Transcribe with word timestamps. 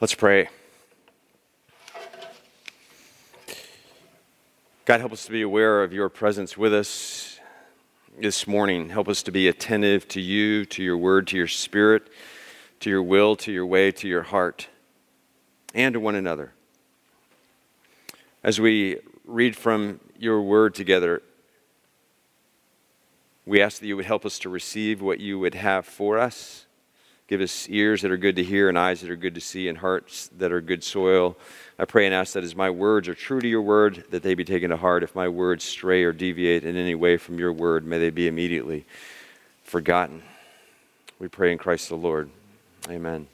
Let's 0.00 0.14
pray. 0.14 0.48
God, 4.86 5.00
help 5.00 5.12
us 5.12 5.26
to 5.26 5.30
be 5.30 5.42
aware 5.42 5.82
of 5.82 5.92
your 5.92 6.08
presence 6.08 6.56
with 6.56 6.72
us 6.72 7.38
this 8.18 8.46
morning. 8.46 8.88
Help 8.88 9.10
us 9.10 9.22
to 9.24 9.30
be 9.30 9.46
attentive 9.46 10.08
to 10.08 10.20
you, 10.22 10.64
to 10.64 10.82
your 10.82 10.96
word, 10.96 11.26
to 11.26 11.36
your 11.36 11.46
spirit, 11.46 12.08
to 12.80 12.88
your 12.88 13.02
will, 13.02 13.36
to 13.36 13.52
your 13.52 13.66
way, 13.66 13.92
to 13.92 14.08
your 14.08 14.22
heart, 14.22 14.68
and 15.74 15.92
to 15.92 16.00
one 16.00 16.14
another. 16.14 16.54
As 18.42 18.58
we 18.58 19.00
read 19.26 19.54
from 19.54 20.00
your 20.18 20.40
word 20.40 20.74
together, 20.74 21.20
we 23.44 23.60
ask 23.60 23.80
that 23.80 23.86
you 23.86 23.96
would 23.96 24.06
help 24.06 24.24
us 24.24 24.38
to 24.38 24.48
receive 24.48 25.02
what 25.02 25.20
you 25.20 25.38
would 25.38 25.56
have 25.56 25.84
for 25.84 26.16
us. 26.18 26.64
Give 27.30 27.42
us 27.42 27.68
ears 27.68 28.02
that 28.02 28.10
are 28.10 28.16
good 28.16 28.34
to 28.36 28.42
hear, 28.42 28.68
and 28.68 28.76
eyes 28.76 29.02
that 29.02 29.08
are 29.08 29.14
good 29.14 29.36
to 29.36 29.40
see, 29.40 29.68
and 29.68 29.78
hearts 29.78 30.28
that 30.38 30.50
are 30.50 30.60
good 30.60 30.82
soil. 30.82 31.36
I 31.78 31.84
pray 31.84 32.04
and 32.04 32.12
ask 32.12 32.32
that 32.32 32.42
as 32.42 32.56
my 32.56 32.70
words 32.70 33.06
are 33.06 33.14
true 33.14 33.40
to 33.40 33.46
your 33.46 33.62
word, 33.62 34.02
that 34.10 34.24
they 34.24 34.34
be 34.34 34.44
taken 34.44 34.70
to 34.70 34.76
heart. 34.76 35.04
If 35.04 35.14
my 35.14 35.28
words 35.28 35.62
stray 35.62 36.02
or 36.02 36.12
deviate 36.12 36.64
in 36.64 36.74
any 36.74 36.96
way 36.96 37.18
from 37.18 37.38
your 37.38 37.52
word, 37.52 37.86
may 37.86 38.00
they 38.00 38.10
be 38.10 38.26
immediately 38.26 38.84
forgotten. 39.62 40.24
We 41.20 41.28
pray 41.28 41.52
in 41.52 41.58
Christ 41.58 41.88
the 41.88 41.94
Lord. 41.94 42.30
Amen. 42.88 43.28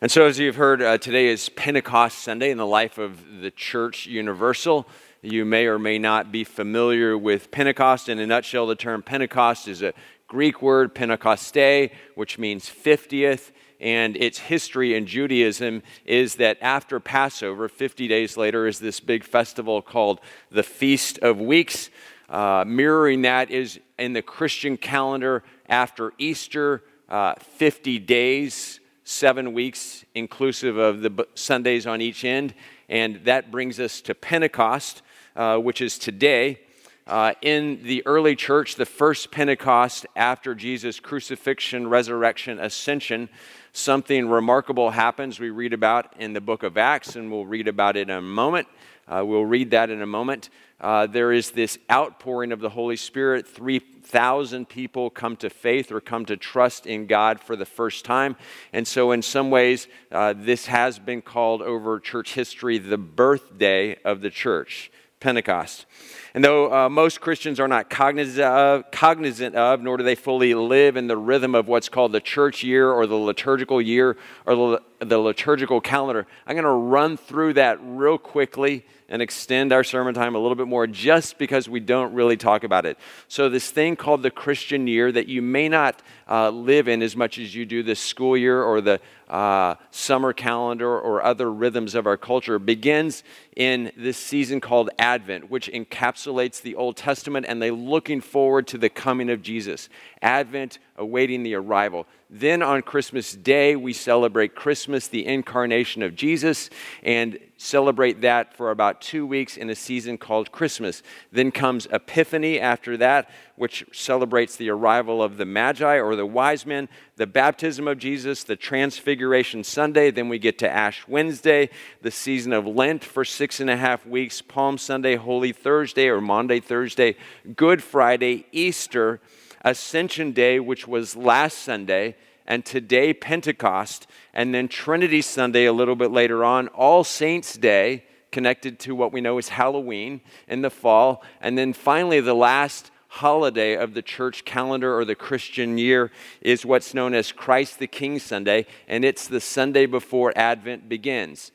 And 0.00 0.08
so, 0.08 0.24
as 0.26 0.38
you've 0.38 0.54
heard, 0.54 0.82
uh, 0.82 0.98
today 0.98 1.26
is 1.26 1.48
Pentecost 1.48 2.20
Sunday 2.20 2.52
in 2.52 2.58
the 2.58 2.66
life 2.66 2.96
of 2.96 3.40
the 3.40 3.50
Church 3.50 4.06
Universal. 4.06 4.86
You 5.24 5.44
may 5.44 5.66
or 5.66 5.78
may 5.78 6.00
not 6.00 6.32
be 6.32 6.42
familiar 6.42 7.16
with 7.16 7.52
Pentecost. 7.52 8.08
In 8.08 8.18
a 8.18 8.26
nutshell, 8.26 8.66
the 8.66 8.74
term 8.74 9.02
Pentecost 9.02 9.68
is 9.68 9.80
a 9.80 9.94
Greek 10.32 10.62
word 10.62 10.94
Pentecoste, 10.94 11.92
which 12.14 12.38
means 12.38 12.64
50th. 12.64 13.50
And 13.78 14.16
its 14.16 14.38
history 14.38 14.94
in 14.94 15.04
Judaism 15.04 15.82
is 16.06 16.36
that 16.36 16.56
after 16.62 16.98
Passover, 17.00 17.68
50 17.68 18.08
days 18.08 18.38
later, 18.38 18.66
is 18.66 18.78
this 18.78 18.98
big 18.98 19.24
festival 19.24 19.82
called 19.82 20.20
the 20.50 20.62
Feast 20.62 21.18
of 21.18 21.38
Weeks. 21.38 21.90
Uh, 22.30 22.64
mirroring 22.66 23.20
that 23.22 23.50
is 23.50 23.78
in 23.98 24.14
the 24.14 24.22
Christian 24.22 24.78
calendar 24.78 25.44
after 25.68 26.14
Easter, 26.16 26.82
uh, 27.10 27.34
50 27.34 27.98
days, 27.98 28.80
seven 29.04 29.52
weeks, 29.52 30.02
inclusive 30.14 30.78
of 30.78 31.02
the 31.02 31.26
Sundays 31.34 31.86
on 31.86 32.00
each 32.00 32.24
end. 32.24 32.54
And 32.88 33.16
that 33.26 33.50
brings 33.50 33.78
us 33.78 34.00
to 34.00 34.14
Pentecost, 34.14 35.02
uh, 35.36 35.58
which 35.58 35.82
is 35.82 35.98
today. 35.98 36.60
Uh, 37.06 37.32
in 37.42 37.82
the 37.82 38.02
early 38.06 38.36
church, 38.36 38.76
the 38.76 38.86
first 38.86 39.32
Pentecost 39.32 40.06
after 40.14 40.54
Jesus' 40.54 41.00
crucifixion, 41.00 41.88
resurrection, 41.88 42.60
ascension, 42.60 43.28
something 43.72 44.28
remarkable 44.28 44.90
happens. 44.90 45.40
We 45.40 45.50
read 45.50 45.72
about 45.72 46.14
in 46.20 46.32
the 46.32 46.40
book 46.40 46.62
of 46.62 46.78
Acts, 46.78 47.16
and 47.16 47.30
we'll 47.30 47.46
read 47.46 47.66
about 47.66 47.96
it 47.96 48.02
in 48.02 48.10
a 48.10 48.22
moment. 48.22 48.68
Uh, 49.08 49.24
we'll 49.26 49.44
read 49.44 49.72
that 49.72 49.90
in 49.90 50.00
a 50.00 50.06
moment. 50.06 50.48
Uh, 50.80 51.06
there 51.06 51.32
is 51.32 51.50
this 51.50 51.78
outpouring 51.90 52.52
of 52.52 52.60
the 52.60 52.68
Holy 52.68 52.96
Spirit. 52.96 53.48
3,000 53.48 54.68
people 54.68 55.10
come 55.10 55.36
to 55.36 55.50
faith 55.50 55.90
or 55.90 56.00
come 56.00 56.24
to 56.26 56.36
trust 56.36 56.86
in 56.86 57.06
God 57.06 57.40
for 57.40 57.56
the 57.56 57.64
first 57.64 58.04
time. 58.04 58.36
And 58.72 58.86
so, 58.86 59.10
in 59.10 59.22
some 59.22 59.50
ways, 59.50 59.88
uh, 60.10 60.34
this 60.36 60.66
has 60.66 60.98
been 61.00 61.22
called 61.22 61.62
over 61.62 61.98
church 61.98 62.34
history 62.34 62.78
the 62.78 62.98
birthday 62.98 63.96
of 64.04 64.20
the 64.20 64.30
church, 64.30 64.90
Pentecost. 65.22 65.86
And 66.34 66.44
though 66.44 66.72
uh, 66.72 66.88
most 66.88 67.20
Christians 67.20 67.60
are 67.60 67.68
not 67.68 67.90
cognizant 67.90 68.44
of, 68.44 68.90
cognizant 68.90 69.54
of, 69.54 69.82
nor 69.82 69.96
do 69.98 70.04
they 70.04 70.14
fully 70.14 70.54
live 70.54 70.96
in 70.96 71.06
the 71.06 71.16
rhythm 71.16 71.54
of 71.54 71.68
what's 71.68 71.88
called 71.88 72.12
the 72.12 72.20
church 72.20 72.62
year 72.64 72.90
or 72.90 73.06
the 73.06 73.16
liturgical 73.16 73.80
year 73.80 74.16
or 74.46 74.54
the, 74.54 74.82
the 75.04 75.18
liturgical 75.18 75.80
calendar, 75.80 76.26
I'm 76.46 76.54
going 76.54 76.64
to 76.64 76.70
run 76.70 77.16
through 77.16 77.54
that 77.54 77.78
real 77.82 78.18
quickly 78.18 78.84
and 79.12 79.20
extend 79.20 79.74
our 79.74 79.84
sermon 79.84 80.14
time 80.14 80.34
a 80.34 80.38
little 80.38 80.54
bit 80.56 80.66
more 80.66 80.86
just 80.86 81.36
because 81.36 81.68
we 81.68 81.78
don't 81.80 82.14
really 82.14 82.38
talk 82.38 82.64
about 82.64 82.86
it. 82.86 82.98
So, 83.28 83.50
this 83.50 83.70
thing 83.70 83.94
called 83.94 84.22
the 84.22 84.30
Christian 84.30 84.86
year 84.86 85.12
that 85.12 85.28
you 85.28 85.42
may 85.42 85.68
not 85.68 86.02
uh, 86.28 86.48
live 86.48 86.88
in 86.88 87.02
as 87.02 87.14
much 87.14 87.38
as 87.38 87.54
you 87.54 87.66
do 87.66 87.82
the 87.82 87.94
school 87.94 88.38
year 88.38 88.62
or 88.62 88.80
the 88.80 89.00
uh, 89.28 89.74
summer 89.90 90.32
calendar 90.32 90.98
or 90.98 91.22
other 91.22 91.52
rhythms 91.52 91.94
of 91.94 92.06
our 92.06 92.16
culture 92.16 92.58
begins 92.58 93.22
in 93.54 93.92
this 93.98 94.16
season 94.16 94.60
called 94.62 94.88
Advent, 94.98 95.50
which 95.50 95.70
encapsulates 95.70 96.62
the 96.62 96.74
Old 96.74 96.96
Testament 96.96 97.44
and 97.46 97.60
they 97.60 97.70
looking 97.70 98.22
forward 98.22 98.66
to 98.68 98.78
the 98.78 98.88
coming 98.88 99.28
of 99.28 99.42
Jesus. 99.42 99.90
Advent, 100.22 100.78
awaiting 100.96 101.42
the 101.42 101.54
arrival. 101.54 102.06
Then 102.34 102.62
on 102.62 102.80
Christmas 102.80 103.34
Day, 103.34 103.76
we 103.76 103.92
celebrate 103.92 104.54
Christmas, 104.54 105.06
the 105.06 105.26
incarnation 105.26 106.02
of 106.02 106.16
Jesus, 106.16 106.70
and 107.02 107.38
celebrate 107.58 108.22
that 108.22 108.56
for 108.56 108.70
about 108.70 109.02
two 109.02 109.26
weeks 109.26 109.58
in 109.58 109.68
a 109.68 109.74
season 109.74 110.16
called 110.16 110.50
Christmas. 110.50 111.02
Then 111.30 111.50
comes 111.50 111.84
Epiphany 111.92 112.58
after 112.58 112.96
that, 112.96 113.28
which 113.56 113.84
celebrates 113.92 114.56
the 114.56 114.70
arrival 114.70 115.22
of 115.22 115.36
the 115.36 115.44
Magi 115.44 116.00
or 116.00 116.16
the 116.16 116.24
wise 116.24 116.64
men, 116.64 116.88
the 117.16 117.26
baptism 117.26 117.86
of 117.86 117.98
Jesus, 117.98 118.44
the 118.44 118.56
Transfiguration 118.56 119.62
Sunday. 119.62 120.10
Then 120.10 120.30
we 120.30 120.38
get 120.38 120.58
to 120.60 120.70
Ash 120.70 121.06
Wednesday, 121.06 121.68
the 122.00 122.10
season 122.10 122.54
of 122.54 122.66
Lent 122.66 123.04
for 123.04 123.26
six 123.26 123.60
and 123.60 123.68
a 123.68 123.76
half 123.76 124.06
weeks, 124.06 124.40
Palm 124.40 124.78
Sunday, 124.78 125.16
Holy 125.16 125.52
Thursday 125.52 126.08
or 126.08 126.22
Monday, 126.22 126.60
Thursday, 126.60 127.14
Good 127.54 127.82
Friday, 127.82 128.46
Easter 128.52 129.20
Ascension 129.62 130.32
Day, 130.32 130.60
which 130.60 130.86
was 130.86 131.16
last 131.16 131.58
Sunday, 131.58 132.16
and 132.46 132.64
today 132.64 133.14
Pentecost, 133.14 134.06
and 134.34 134.54
then 134.54 134.68
Trinity 134.68 135.22
Sunday 135.22 135.64
a 135.64 135.72
little 135.72 135.96
bit 135.96 136.10
later 136.10 136.44
on, 136.44 136.68
All 136.68 137.04
Saints 137.04 137.56
Day, 137.56 138.04
connected 138.30 138.78
to 138.80 138.94
what 138.94 139.12
we 139.12 139.20
know 139.20 139.38
as 139.38 139.50
Halloween 139.50 140.20
in 140.48 140.62
the 140.62 140.70
fall, 140.70 141.22
and 141.40 141.56
then 141.56 141.72
finally 141.72 142.20
the 142.20 142.34
last 142.34 142.90
holiday 143.08 143.76
of 143.76 143.92
the 143.92 144.00
church 144.00 144.44
calendar 144.44 144.96
or 144.96 145.04
the 145.04 145.14
Christian 145.14 145.76
year 145.76 146.10
is 146.40 146.64
what's 146.64 146.94
known 146.94 147.12
as 147.14 147.30
Christ 147.30 147.78
the 147.78 147.86
King 147.86 148.18
Sunday, 148.18 148.66
and 148.88 149.04
it's 149.04 149.28
the 149.28 149.40
Sunday 149.40 149.84
before 149.84 150.32
Advent 150.34 150.88
begins. 150.88 151.52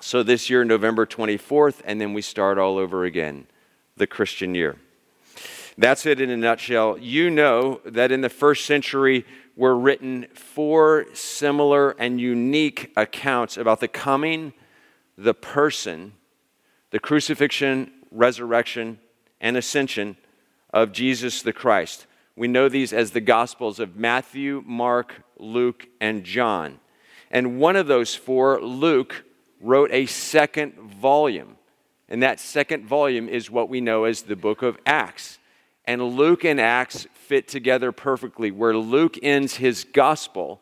So 0.00 0.22
this 0.22 0.48
year, 0.48 0.64
November 0.64 1.06
24th, 1.06 1.82
and 1.84 2.00
then 2.00 2.14
we 2.14 2.22
start 2.22 2.58
all 2.58 2.78
over 2.78 3.04
again, 3.04 3.46
the 3.96 4.06
Christian 4.06 4.54
year. 4.54 4.76
That's 5.76 6.06
it 6.06 6.20
in 6.20 6.30
a 6.30 6.36
nutshell. 6.36 6.98
You 6.98 7.30
know 7.30 7.80
that 7.84 8.12
in 8.12 8.20
the 8.20 8.28
first 8.28 8.66
century 8.66 9.24
were 9.56 9.76
written 9.76 10.26
four 10.34 11.06
similar 11.14 11.90
and 11.92 12.20
unique 12.20 12.92
accounts 12.96 13.56
about 13.56 13.80
the 13.80 13.88
coming, 13.88 14.52
the 15.16 15.34
person, 15.34 16.12
the 16.90 16.98
crucifixion, 16.98 17.90
resurrection, 18.10 18.98
and 19.40 19.56
ascension 19.56 20.16
of 20.72 20.92
Jesus 20.92 21.42
the 21.42 21.52
Christ. 21.52 22.06
We 22.36 22.48
know 22.48 22.68
these 22.68 22.92
as 22.92 23.12
the 23.12 23.20
Gospels 23.20 23.78
of 23.78 23.96
Matthew, 23.96 24.62
Mark, 24.66 25.22
Luke, 25.38 25.86
and 26.00 26.24
John. 26.24 26.80
And 27.30 27.58
one 27.58 27.76
of 27.76 27.86
those 27.86 28.14
four, 28.14 28.60
Luke, 28.60 29.24
wrote 29.60 29.90
a 29.92 30.06
second 30.06 30.74
volume. 30.74 31.56
And 32.08 32.22
that 32.22 32.40
second 32.40 32.86
volume 32.86 33.28
is 33.28 33.50
what 33.50 33.68
we 33.68 33.80
know 33.80 34.04
as 34.04 34.22
the 34.22 34.36
book 34.36 34.62
of 34.62 34.78
Acts. 34.84 35.38
And 35.86 36.02
Luke 36.02 36.44
and 36.44 36.60
Acts 36.60 37.06
fit 37.14 37.46
together 37.48 37.92
perfectly. 37.92 38.50
Where 38.50 38.76
Luke 38.76 39.18
ends 39.22 39.56
his 39.56 39.84
gospel, 39.84 40.60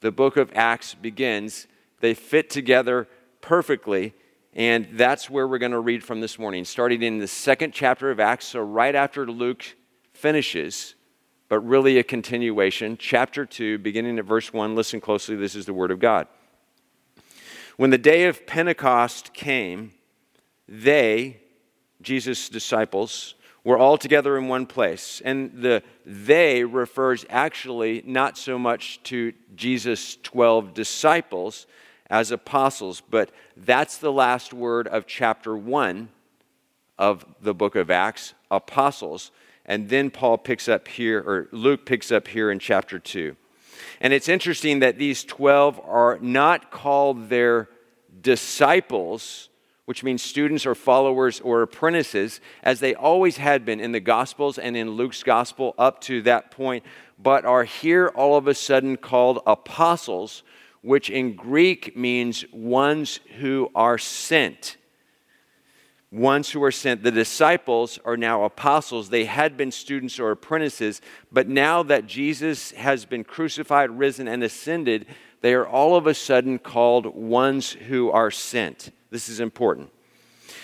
the 0.00 0.12
book 0.12 0.36
of 0.36 0.50
Acts 0.54 0.94
begins. 0.94 1.66
They 2.00 2.14
fit 2.14 2.50
together 2.50 3.08
perfectly. 3.40 4.14
And 4.54 4.88
that's 4.92 5.30
where 5.30 5.48
we're 5.48 5.58
going 5.58 5.72
to 5.72 5.80
read 5.80 6.04
from 6.04 6.20
this 6.20 6.38
morning, 6.38 6.64
starting 6.64 7.02
in 7.02 7.18
the 7.18 7.26
second 7.26 7.72
chapter 7.72 8.10
of 8.10 8.20
Acts. 8.20 8.46
So, 8.46 8.60
right 8.60 8.94
after 8.94 9.26
Luke 9.26 9.64
finishes, 10.12 10.94
but 11.48 11.60
really 11.60 11.98
a 11.98 12.02
continuation, 12.02 12.96
chapter 12.98 13.44
2, 13.46 13.78
beginning 13.78 14.18
at 14.18 14.24
verse 14.24 14.52
1. 14.52 14.74
Listen 14.74 15.00
closely, 15.00 15.36
this 15.36 15.54
is 15.54 15.66
the 15.66 15.74
word 15.74 15.90
of 15.90 15.98
God. 15.98 16.26
When 17.76 17.90
the 17.90 17.98
day 17.98 18.26
of 18.26 18.46
Pentecost 18.46 19.32
came, 19.32 19.92
they, 20.68 21.40
Jesus' 22.00 22.48
disciples, 22.48 23.34
were 23.64 23.78
all 23.78 23.96
together 23.96 24.36
in 24.36 24.48
one 24.48 24.66
place. 24.66 25.22
And 25.24 25.62
the 25.62 25.82
they 26.04 26.64
refers 26.64 27.24
actually 27.30 28.02
not 28.04 28.36
so 28.36 28.58
much 28.58 29.00
to 29.04 29.32
Jesus' 29.54 30.16
12 30.22 30.74
disciples 30.74 31.66
as 32.10 32.30
apostles, 32.30 33.02
but 33.08 33.30
that's 33.56 33.98
the 33.98 34.12
last 34.12 34.52
word 34.52 34.88
of 34.88 35.06
chapter 35.06 35.56
1 35.56 36.08
of 36.98 37.24
the 37.40 37.54
book 37.54 37.74
of 37.74 37.90
Acts, 37.90 38.34
apostles. 38.50 39.30
And 39.64 39.88
then 39.88 40.10
Paul 40.10 40.38
picks 40.38 40.68
up 40.68 40.88
here, 40.88 41.20
or 41.20 41.48
Luke 41.52 41.86
picks 41.86 42.12
up 42.12 42.28
here 42.28 42.50
in 42.50 42.58
chapter 42.58 42.98
2. 42.98 43.36
And 44.00 44.12
it's 44.12 44.28
interesting 44.28 44.80
that 44.80 44.98
these 44.98 45.24
12 45.24 45.80
are 45.84 46.18
not 46.20 46.70
called 46.70 47.28
their 47.28 47.68
disciples 48.20 49.48
which 49.92 50.02
means 50.02 50.22
students 50.22 50.64
or 50.64 50.74
followers 50.74 51.38
or 51.40 51.60
apprentices, 51.60 52.40
as 52.62 52.80
they 52.80 52.94
always 52.94 53.36
had 53.36 53.62
been 53.62 53.78
in 53.78 53.92
the 53.92 54.00
Gospels 54.00 54.56
and 54.56 54.74
in 54.74 54.92
Luke's 54.92 55.22
Gospel 55.22 55.74
up 55.76 56.00
to 56.00 56.22
that 56.22 56.50
point, 56.50 56.82
but 57.18 57.44
are 57.44 57.64
here 57.64 58.08
all 58.08 58.38
of 58.38 58.48
a 58.48 58.54
sudden 58.54 58.96
called 58.96 59.40
apostles, 59.46 60.44
which 60.80 61.10
in 61.10 61.36
Greek 61.36 61.94
means 61.94 62.42
ones 62.54 63.20
who 63.38 63.70
are 63.74 63.98
sent. 63.98 64.78
Ones 66.10 66.48
who 66.48 66.64
are 66.64 66.72
sent. 66.72 67.02
The 67.02 67.10
disciples 67.10 67.98
are 68.02 68.16
now 68.16 68.44
apostles. 68.44 69.10
They 69.10 69.26
had 69.26 69.58
been 69.58 69.70
students 69.70 70.18
or 70.18 70.30
apprentices, 70.30 71.02
but 71.30 71.48
now 71.48 71.82
that 71.82 72.06
Jesus 72.06 72.70
has 72.70 73.04
been 73.04 73.24
crucified, 73.24 73.90
risen, 73.90 74.26
and 74.26 74.42
ascended, 74.42 75.04
they 75.42 75.52
are 75.52 75.66
all 75.66 75.96
of 75.96 76.06
a 76.06 76.14
sudden 76.14 76.58
called 76.58 77.04
ones 77.14 77.72
who 77.72 78.10
are 78.10 78.30
sent. 78.30 78.90
This 79.12 79.28
is 79.28 79.40
important. 79.40 79.90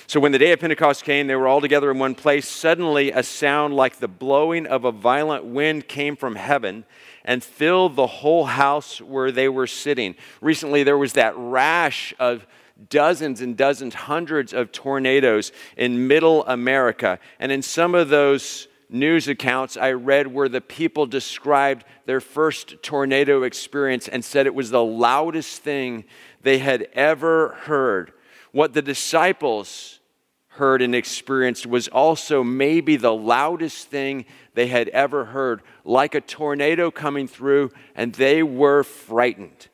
So 0.06 0.20
when 0.20 0.32
the 0.32 0.38
day 0.38 0.52
of 0.52 0.60
Pentecost 0.60 1.04
came, 1.04 1.26
they 1.26 1.36
were 1.36 1.46
all 1.46 1.60
together 1.60 1.90
in 1.90 1.98
one 1.98 2.14
place. 2.14 2.48
Suddenly, 2.48 3.10
a 3.12 3.22
sound 3.22 3.76
like 3.76 3.98
the 3.98 4.08
blowing 4.08 4.66
of 4.66 4.86
a 4.86 4.90
violent 4.90 5.44
wind 5.44 5.86
came 5.86 6.16
from 6.16 6.34
heaven 6.34 6.86
and 7.26 7.44
filled 7.44 7.94
the 7.94 8.06
whole 8.06 8.46
house 8.46 9.02
where 9.02 9.30
they 9.30 9.50
were 9.50 9.66
sitting. 9.66 10.14
Recently, 10.40 10.82
there 10.82 10.96
was 10.96 11.12
that 11.12 11.34
rash 11.36 12.14
of 12.18 12.46
dozens 12.88 13.42
and 13.42 13.54
dozens, 13.54 13.92
hundreds 13.92 14.54
of 14.54 14.72
tornadoes 14.72 15.52
in 15.76 16.08
middle 16.08 16.46
America. 16.46 17.18
And 17.38 17.52
in 17.52 17.60
some 17.60 17.94
of 17.94 18.08
those 18.08 18.66
news 18.88 19.28
accounts 19.28 19.76
I 19.76 19.92
read 19.92 20.26
where 20.26 20.48
the 20.48 20.62
people 20.62 21.04
described 21.04 21.84
their 22.06 22.22
first 22.22 22.82
tornado 22.82 23.42
experience 23.42 24.08
and 24.08 24.24
said 24.24 24.46
it 24.46 24.54
was 24.54 24.70
the 24.70 24.82
loudest 24.82 25.60
thing 25.60 26.04
they 26.40 26.56
had 26.56 26.88
ever 26.94 27.50
heard. 27.64 28.14
What 28.58 28.72
the 28.72 28.82
disciples 28.82 30.00
heard 30.48 30.82
and 30.82 30.92
experienced 30.92 31.64
was 31.64 31.86
also 31.86 32.42
maybe 32.42 32.96
the 32.96 33.14
loudest 33.14 33.86
thing 33.86 34.24
they 34.54 34.66
had 34.66 34.88
ever 34.88 35.26
heard, 35.26 35.62
like 35.84 36.16
a 36.16 36.20
tornado 36.20 36.90
coming 36.90 37.28
through, 37.28 37.70
and 37.94 38.12
they 38.14 38.42
were 38.42 38.82
frightened. 38.82 39.68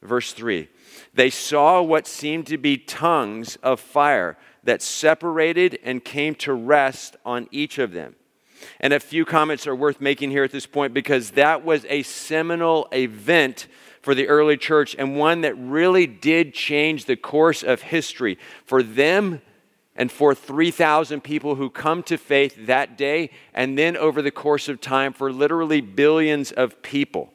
Verse 0.00 0.32
3 0.32 0.70
They 1.12 1.28
saw 1.28 1.82
what 1.82 2.06
seemed 2.06 2.46
to 2.46 2.56
be 2.56 2.78
tongues 2.78 3.56
of 3.56 3.78
fire 3.78 4.38
that 4.64 4.80
separated 4.80 5.78
and 5.84 6.02
came 6.02 6.34
to 6.36 6.54
rest 6.54 7.18
on 7.26 7.46
each 7.50 7.76
of 7.76 7.92
them. 7.92 8.16
And 8.80 8.94
a 8.94 9.00
few 9.00 9.26
comments 9.26 9.66
are 9.66 9.76
worth 9.76 10.00
making 10.00 10.30
here 10.30 10.44
at 10.44 10.50
this 10.50 10.66
point 10.66 10.94
because 10.94 11.32
that 11.32 11.62
was 11.62 11.84
a 11.90 12.04
seminal 12.04 12.88
event 12.90 13.68
for 14.00 14.14
the 14.14 14.28
early 14.28 14.56
church 14.56 14.96
and 14.98 15.16
one 15.16 15.42
that 15.42 15.54
really 15.56 16.06
did 16.06 16.54
change 16.54 17.04
the 17.04 17.16
course 17.16 17.62
of 17.62 17.82
history 17.82 18.38
for 18.64 18.82
them 18.82 19.42
and 19.96 20.10
for 20.10 20.34
3,000 20.34 21.20
people 21.20 21.56
who 21.56 21.68
come 21.68 22.02
to 22.04 22.16
faith 22.16 22.66
that 22.66 22.96
day, 22.96 23.28
and 23.52 23.76
then 23.76 23.96
over 23.96 24.22
the 24.22 24.30
course 24.30 24.68
of 24.68 24.80
time 24.80 25.12
for 25.12 25.30
literally 25.30 25.82
billions 25.82 26.52
of 26.52 26.80
people. 26.80 27.32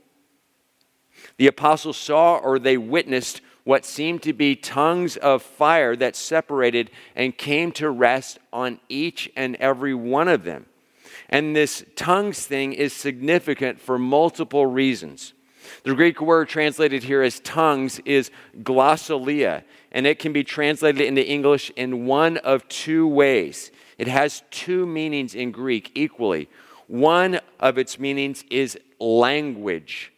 The 1.37 1.47
apostles 1.47 1.97
saw 1.97 2.37
or 2.37 2.57
they 2.57 2.77
witnessed 2.77 3.41
what 3.65 3.85
seemed 3.85 4.23
to 4.23 4.33
be 4.33 4.55
tongues 4.55 5.15
of 5.17 5.43
fire 5.43 5.95
that 5.95 6.15
separated 6.15 6.89
and 7.15 7.37
came 7.37 7.71
to 7.73 7.89
rest 7.89 8.39
on 8.51 8.79
each 8.89 9.29
and 9.35 9.55
every 9.57 9.93
one 9.93 10.27
of 10.27 10.43
them. 10.43 10.65
And 11.29 11.55
this 11.55 11.83
tongues 11.95 12.45
thing 12.47 12.73
is 12.73 12.93
significant 12.93 13.79
for 13.79 13.99
multiple 13.99 14.65
reasons. 14.65 15.33
The 15.83 15.95
Greek 15.95 16.21
word 16.21 16.49
translated 16.49 17.03
here 17.03 17.21
as 17.21 17.39
tongues 17.39 17.99
is 18.05 18.31
glossolalia, 18.59 19.63
and 19.91 20.05
it 20.05 20.19
can 20.19 20.33
be 20.33 20.43
translated 20.43 21.01
into 21.01 21.25
English 21.25 21.71
in 21.75 22.05
one 22.05 22.37
of 22.37 22.67
two 22.67 23.07
ways. 23.07 23.71
It 23.97 24.07
has 24.07 24.43
two 24.51 24.85
meanings 24.85 25.35
in 25.35 25.51
Greek 25.51 25.91
equally. 25.95 26.49
One 26.87 27.39
of 27.59 27.77
its 27.77 27.97
meanings 27.99 28.43
is 28.49 28.77
language. 28.99 30.11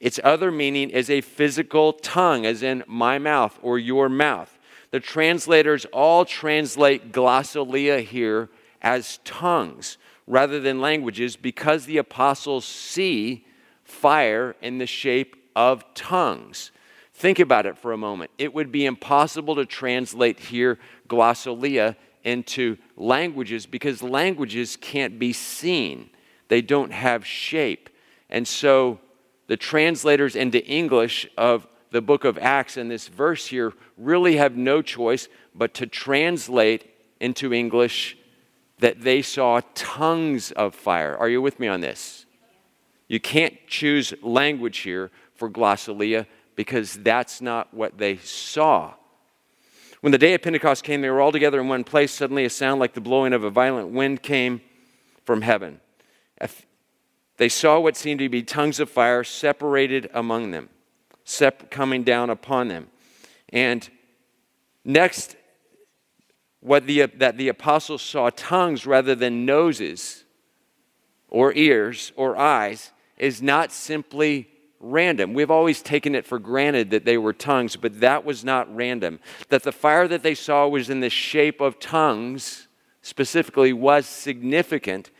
Its 0.00 0.18
other 0.24 0.50
meaning 0.50 0.90
is 0.90 1.08
a 1.08 1.20
physical 1.20 1.92
tongue, 1.92 2.44
as 2.44 2.62
in 2.62 2.82
my 2.86 3.18
mouth 3.18 3.58
or 3.62 3.78
your 3.78 4.08
mouth. 4.08 4.58
The 4.90 5.00
translators 5.00 5.86
all 5.86 6.24
translate 6.24 7.12
glossolalia 7.12 8.04
here 8.04 8.50
as 8.82 9.20
tongues 9.24 9.96
rather 10.26 10.60
than 10.60 10.80
languages 10.80 11.36
because 11.36 11.86
the 11.86 11.98
apostles 11.98 12.64
see 12.64 13.46
fire 13.92 14.56
in 14.60 14.78
the 14.78 14.86
shape 14.86 15.36
of 15.54 15.84
tongues. 15.94 16.72
Think 17.14 17.38
about 17.38 17.66
it 17.66 17.78
for 17.78 17.92
a 17.92 17.98
moment. 17.98 18.30
It 18.38 18.54
would 18.54 18.72
be 18.72 18.86
impossible 18.86 19.54
to 19.56 19.66
translate 19.66 20.40
here 20.40 20.78
glossolalia 21.08 21.96
into 22.24 22.78
languages 22.96 23.66
because 23.66 24.02
languages 24.02 24.76
can't 24.76 25.18
be 25.18 25.32
seen, 25.32 26.10
they 26.48 26.62
don't 26.62 26.92
have 26.92 27.26
shape. 27.26 27.90
And 28.30 28.46
so 28.48 28.98
the 29.46 29.56
translators 29.56 30.36
into 30.36 30.64
English 30.64 31.28
of 31.36 31.66
the 31.90 32.00
book 32.00 32.24
of 32.24 32.38
Acts 32.38 32.76
and 32.76 32.90
this 32.90 33.08
verse 33.08 33.46
here 33.46 33.72
really 33.98 34.36
have 34.36 34.56
no 34.56 34.80
choice 34.80 35.28
but 35.54 35.74
to 35.74 35.86
translate 35.86 36.90
into 37.20 37.52
English 37.52 38.16
that 38.78 39.02
they 39.02 39.22
saw 39.22 39.60
tongues 39.74 40.50
of 40.52 40.74
fire. 40.74 41.16
Are 41.16 41.28
you 41.28 41.42
with 41.42 41.60
me 41.60 41.68
on 41.68 41.80
this? 41.80 42.21
You 43.12 43.20
can't 43.20 43.54
choose 43.66 44.14
language 44.22 44.78
here 44.78 45.10
for 45.34 45.50
glossolalia 45.50 46.24
because 46.56 46.94
that's 46.94 47.42
not 47.42 47.74
what 47.74 47.98
they 47.98 48.16
saw. 48.16 48.94
When 50.00 50.12
the 50.12 50.18
day 50.18 50.32
of 50.32 50.40
Pentecost 50.40 50.82
came, 50.82 51.02
they 51.02 51.10
were 51.10 51.20
all 51.20 51.30
together 51.30 51.60
in 51.60 51.68
one 51.68 51.84
place. 51.84 52.10
Suddenly, 52.10 52.46
a 52.46 52.48
sound 52.48 52.80
like 52.80 52.94
the 52.94 53.02
blowing 53.02 53.34
of 53.34 53.44
a 53.44 53.50
violent 53.50 53.90
wind 53.90 54.22
came 54.22 54.62
from 55.26 55.42
heaven. 55.42 55.78
They 57.36 57.50
saw 57.50 57.78
what 57.78 57.98
seemed 57.98 58.20
to 58.20 58.30
be 58.30 58.42
tongues 58.42 58.80
of 58.80 58.88
fire 58.88 59.24
separated 59.24 60.08
among 60.14 60.50
them, 60.50 60.70
sep- 61.22 61.70
coming 61.70 62.04
down 62.04 62.30
upon 62.30 62.68
them. 62.68 62.88
And 63.50 63.86
next, 64.86 65.36
what 66.60 66.86
the, 66.86 67.04
that 67.16 67.36
the 67.36 67.48
apostles 67.48 68.00
saw 68.00 68.30
tongues 68.30 68.86
rather 68.86 69.14
than 69.14 69.44
noses 69.44 70.24
or 71.28 71.52
ears 71.52 72.12
or 72.16 72.38
eyes 72.38 72.90
is 73.22 73.40
not 73.40 73.70
simply 73.70 74.48
random. 74.80 75.32
We've 75.32 75.50
always 75.50 75.80
taken 75.80 76.16
it 76.16 76.26
for 76.26 76.40
granted 76.40 76.90
that 76.90 77.04
they 77.04 77.16
were 77.16 77.32
tongues, 77.32 77.76
but 77.76 78.00
that 78.00 78.24
was 78.24 78.44
not 78.44 78.74
random. 78.74 79.20
That 79.48 79.62
the 79.62 79.70
fire 79.70 80.08
that 80.08 80.24
they 80.24 80.34
saw 80.34 80.66
was 80.66 80.90
in 80.90 80.98
the 80.98 81.08
shape 81.08 81.60
of 81.60 81.78
tongues, 81.78 82.66
specifically, 83.00 83.72
was 83.72 84.06
significant, 84.06 85.12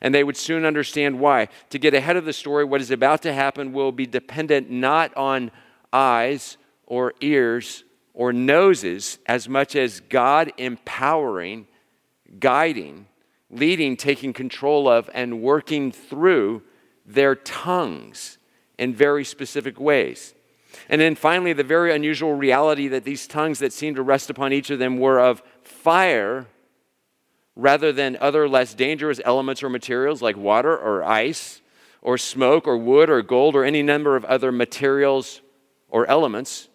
and 0.00 0.14
they 0.14 0.22
would 0.22 0.36
soon 0.36 0.64
understand 0.64 1.18
why. 1.18 1.48
To 1.70 1.80
get 1.80 1.94
ahead 1.94 2.16
of 2.16 2.24
the 2.24 2.32
story, 2.32 2.64
what 2.64 2.80
is 2.80 2.92
about 2.92 3.22
to 3.22 3.32
happen 3.32 3.72
will 3.72 3.90
be 3.90 4.06
dependent 4.06 4.70
not 4.70 5.14
on 5.16 5.50
eyes 5.92 6.58
or 6.86 7.12
ears 7.20 7.82
or 8.14 8.32
noses 8.32 9.18
as 9.26 9.48
much 9.48 9.74
as 9.74 9.98
God 9.98 10.52
empowering, 10.58 11.66
guiding, 12.38 13.06
leading, 13.50 13.96
taking 13.96 14.32
control 14.32 14.88
of, 14.88 15.10
and 15.12 15.42
working 15.42 15.90
through 15.90 16.62
their 17.08 17.34
tongues 17.34 18.38
in 18.78 18.94
very 18.94 19.24
specific 19.24 19.80
ways. 19.80 20.34
And 20.88 21.00
then 21.00 21.14
finally, 21.14 21.52
the 21.54 21.64
very 21.64 21.92
unusual 21.92 22.34
reality 22.34 22.88
that 22.88 23.04
these 23.04 23.26
tongues 23.26 23.58
that 23.58 23.72
seemed 23.72 23.96
to 23.96 24.02
rest 24.02 24.30
upon 24.30 24.52
each 24.52 24.70
of 24.70 24.78
them 24.78 24.98
were 24.98 25.18
of 25.18 25.42
fire 25.62 26.46
rather 27.56 27.92
than 27.92 28.16
other 28.20 28.48
less 28.48 28.74
dangerous 28.74 29.20
elements 29.24 29.62
or 29.62 29.68
materials 29.68 30.22
like 30.22 30.36
water 30.36 30.76
or 30.76 31.02
ice 31.02 31.60
or 32.02 32.16
smoke 32.16 32.68
or 32.68 32.76
wood 32.76 33.10
or 33.10 33.22
gold 33.22 33.56
or 33.56 33.64
any 33.64 33.82
number 33.82 34.14
of 34.14 34.24
other 34.26 34.52
materials 34.52 35.40
or 35.88 36.06
elements, 36.06 36.68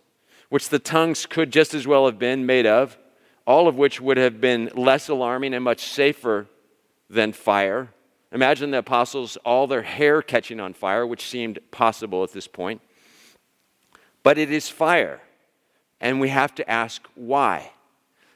which 0.49 0.69
the 0.69 0.79
tongues 0.79 1.25
could 1.25 1.51
just 1.51 1.73
as 1.73 1.87
well 1.87 2.05
have 2.05 2.19
been 2.19 2.45
made 2.45 2.65
of, 2.65 2.97
all 3.45 3.67
of 3.67 3.77
which 3.77 4.01
would 4.01 4.17
have 4.17 4.41
been 4.41 4.69
less 4.75 5.07
alarming 5.07 5.53
and 5.53 5.63
much 5.63 5.85
safer 5.85 6.47
than 7.09 7.31
fire. 7.31 7.92
Imagine 8.33 8.71
the 8.71 8.79
apostles, 8.79 9.37
all 9.45 9.67
their 9.67 9.83
hair 9.83 10.23
catching 10.23 10.59
on 10.59 10.73
fire, 10.73 11.05
which 11.05 11.29
seemed 11.29 11.59
possible 11.69 12.23
at 12.23 12.33
this 12.33 12.47
point. 12.47 12.81
But 14.23 14.39
it 14.39 14.51
is 14.51 14.69
fire, 14.69 15.21
and 16.01 16.19
we 16.19 16.29
have 16.29 16.55
to 16.55 16.69
ask 16.69 17.07
why. 17.13 17.71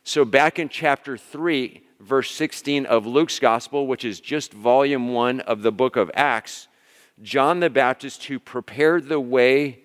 So, 0.04 0.24
back 0.24 0.60
in 0.60 0.70
chapter 0.70 1.18
3, 1.18 1.82
verse 2.00 2.30
16 2.32 2.86
of 2.86 3.08
Luke's 3.08 3.40
gospel, 3.40 3.88
which 3.88 4.06
is 4.06 4.20
just 4.20 4.54
volume 4.54 5.14
1 5.14 5.40
of 5.42 5.64
the 5.64 5.72
book 5.72 5.96
of 5.96 6.12
Acts, 6.14 6.68
John 7.24 7.60
the 7.60 7.70
Baptist, 7.70 8.26
who 8.26 8.38
prepared 8.38 9.10
the 9.10 9.20
way, 9.20 9.80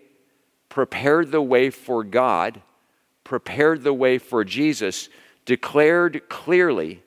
prepared 0.69 1.31
the 1.31 1.41
way 1.41 1.71
for 1.71 2.05
God, 2.05 2.61
prepared 3.25 3.83
the 3.83 3.95
way 3.95 4.19
for 4.19 4.45
Jesus, 4.45 5.09
declared 5.47 6.29
clearly 6.29 7.03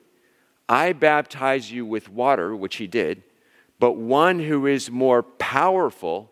I 0.68 0.92
baptize 0.92 1.70
you 1.70 1.86
with 1.86 2.08
water, 2.08 2.54
which 2.54 2.76
he 2.76 2.86
did, 2.86 3.22
but 3.78 3.92
one 3.92 4.40
who 4.40 4.66
is 4.66 4.90
more 4.90 5.22
powerful 5.22 6.30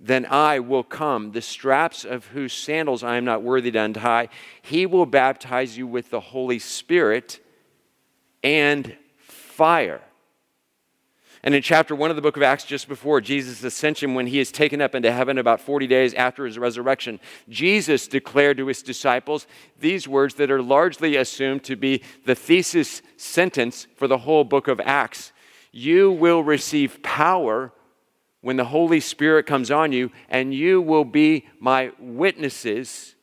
than 0.00 0.26
I 0.26 0.60
will 0.60 0.84
come, 0.84 1.32
the 1.32 1.42
straps 1.42 2.04
of 2.04 2.26
whose 2.26 2.52
sandals 2.52 3.02
I 3.02 3.16
am 3.16 3.24
not 3.24 3.42
worthy 3.42 3.70
to 3.72 3.78
untie. 3.78 4.28
He 4.62 4.86
will 4.86 5.06
baptize 5.06 5.76
you 5.76 5.86
with 5.86 6.10
the 6.10 6.20
Holy 6.20 6.60
Spirit 6.60 7.40
and 8.44 8.96
fire. 9.18 10.02
And 11.42 11.54
in 11.54 11.62
chapter 11.62 11.94
1 11.94 12.10
of 12.10 12.16
the 12.16 12.22
book 12.22 12.36
of 12.36 12.42
Acts, 12.42 12.64
just 12.64 12.88
before 12.88 13.20
Jesus' 13.20 13.62
ascension, 13.62 14.14
when 14.14 14.26
he 14.26 14.40
is 14.40 14.50
taken 14.50 14.80
up 14.80 14.94
into 14.94 15.12
heaven 15.12 15.38
about 15.38 15.60
40 15.60 15.86
days 15.86 16.12
after 16.14 16.44
his 16.44 16.58
resurrection, 16.58 17.20
Jesus 17.48 18.08
declared 18.08 18.56
to 18.56 18.66
his 18.66 18.82
disciples 18.82 19.46
these 19.78 20.08
words 20.08 20.34
that 20.34 20.50
are 20.50 20.62
largely 20.62 21.16
assumed 21.16 21.62
to 21.64 21.76
be 21.76 22.02
the 22.24 22.34
thesis 22.34 23.02
sentence 23.16 23.86
for 23.94 24.08
the 24.08 24.18
whole 24.18 24.44
book 24.44 24.66
of 24.66 24.80
Acts 24.80 25.32
You 25.70 26.10
will 26.10 26.42
receive 26.42 27.02
power 27.02 27.72
when 28.40 28.56
the 28.56 28.64
Holy 28.64 29.00
Spirit 29.00 29.46
comes 29.46 29.70
on 29.70 29.92
you, 29.92 30.10
and 30.28 30.52
you 30.54 30.80
will 30.80 31.04
be 31.04 31.46
my 31.60 31.92
witnesses 31.98 33.14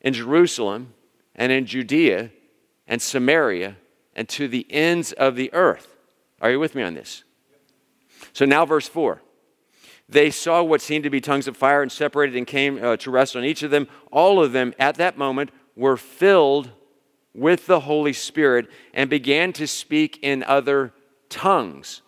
in 0.00 0.12
Jerusalem 0.12 0.94
and 1.34 1.50
in 1.50 1.66
Judea 1.66 2.30
and 2.86 3.00
Samaria 3.00 3.76
and 4.14 4.28
to 4.28 4.48
the 4.48 4.66
ends 4.70 5.12
of 5.12 5.36
the 5.36 5.52
earth. 5.52 5.96
Are 6.40 6.50
you 6.50 6.60
with 6.60 6.74
me 6.74 6.82
on 6.82 6.94
this? 6.94 7.24
So 8.32 8.44
now, 8.44 8.64
verse 8.64 8.88
4. 8.88 9.22
They 10.08 10.30
saw 10.30 10.62
what 10.62 10.80
seemed 10.80 11.04
to 11.04 11.10
be 11.10 11.20
tongues 11.20 11.46
of 11.46 11.56
fire 11.56 11.82
and 11.82 11.92
separated 11.92 12.36
and 12.36 12.46
came 12.46 12.82
uh, 12.82 12.96
to 12.96 13.10
rest 13.10 13.36
on 13.36 13.44
each 13.44 13.62
of 13.62 13.70
them. 13.70 13.86
All 14.10 14.42
of 14.42 14.52
them 14.52 14.74
at 14.78 14.96
that 14.96 15.16
moment 15.16 15.50
were 15.76 15.96
filled 15.96 16.70
with 17.32 17.66
the 17.66 17.80
Holy 17.80 18.12
Spirit 18.12 18.68
and 18.92 19.08
began 19.08 19.52
to 19.52 19.68
speak 19.68 20.18
in 20.20 20.42
other 20.42 20.92
tongues. 21.28 22.02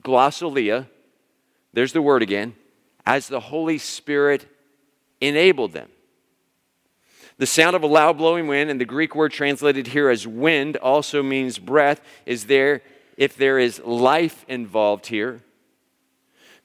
Glossolalia, 0.00 0.88
there's 1.74 1.92
the 1.92 2.00
word 2.00 2.22
again, 2.22 2.54
as 3.04 3.28
the 3.28 3.40
Holy 3.40 3.76
Spirit 3.76 4.46
enabled 5.20 5.72
them. 5.72 5.90
The 7.38 7.46
sound 7.46 7.76
of 7.76 7.82
a 7.82 7.86
loud 7.86 8.16
blowing 8.16 8.46
wind, 8.46 8.70
and 8.70 8.80
the 8.80 8.86
Greek 8.86 9.14
word 9.14 9.30
translated 9.30 9.88
here 9.88 10.08
as 10.08 10.26
wind 10.26 10.78
also 10.78 11.22
means 11.22 11.58
breath, 11.58 12.00
is 12.24 12.46
there 12.46 12.80
if 13.16 13.36
there 13.36 13.58
is 13.58 13.80
life 13.80 14.44
involved 14.48 15.06
here. 15.06 15.42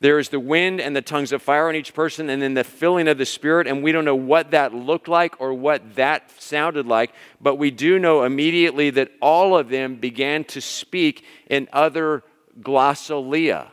There 0.02 0.18
is 0.18 0.30
the 0.30 0.40
wind 0.40 0.82
and 0.82 0.96
the 0.96 1.02
tongues 1.04 1.32
of 1.32 1.44
fire 1.44 1.70
on 1.70 1.76
each 1.76 1.94
person, 1.94 2.30
and 2.30 2.42
then 2.42 2.56
the 2.56 2.64
filling 2.64 3.08
of 3.08 3.20
the 3.20 3.26
Spirit. 3.26 3.68
And 3.68 3.84
we 3.84 3.92
don't 3.92 4.04
know 4.04 4.16
what 4.16 4.50
that 4.52 4.74
looked 4.74 5.08
like 5.08 5.40
or 5.40 5.54
what 5.54 5.96
that 5.96 6.32
sounded 6.42 6.88
like, 6.88 7.14
but 7.40 7.56
we 7.56 7.70
do 7.70 8.00
know 8.00 8.24
immediately 8.24 8.90
that 8.90 9.12
all 9.22 9.56
of 9.56 9.70
them 9.70 9.98
began 9.98 10.44
to 10.46 10.60
speak 10.60 11.24
in 11.48 11.70
other 11.72 12.24
glossolalia 12.60 13.68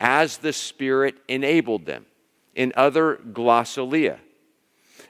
as 0.00 0.38
the 0.38 0.52
Spirit 0.52 1.14
enabled 1.28 1.86
them, 1.86 2.06
in 2.56 2.72
other 2.76 3.20
glossolalia. 3.32 4.18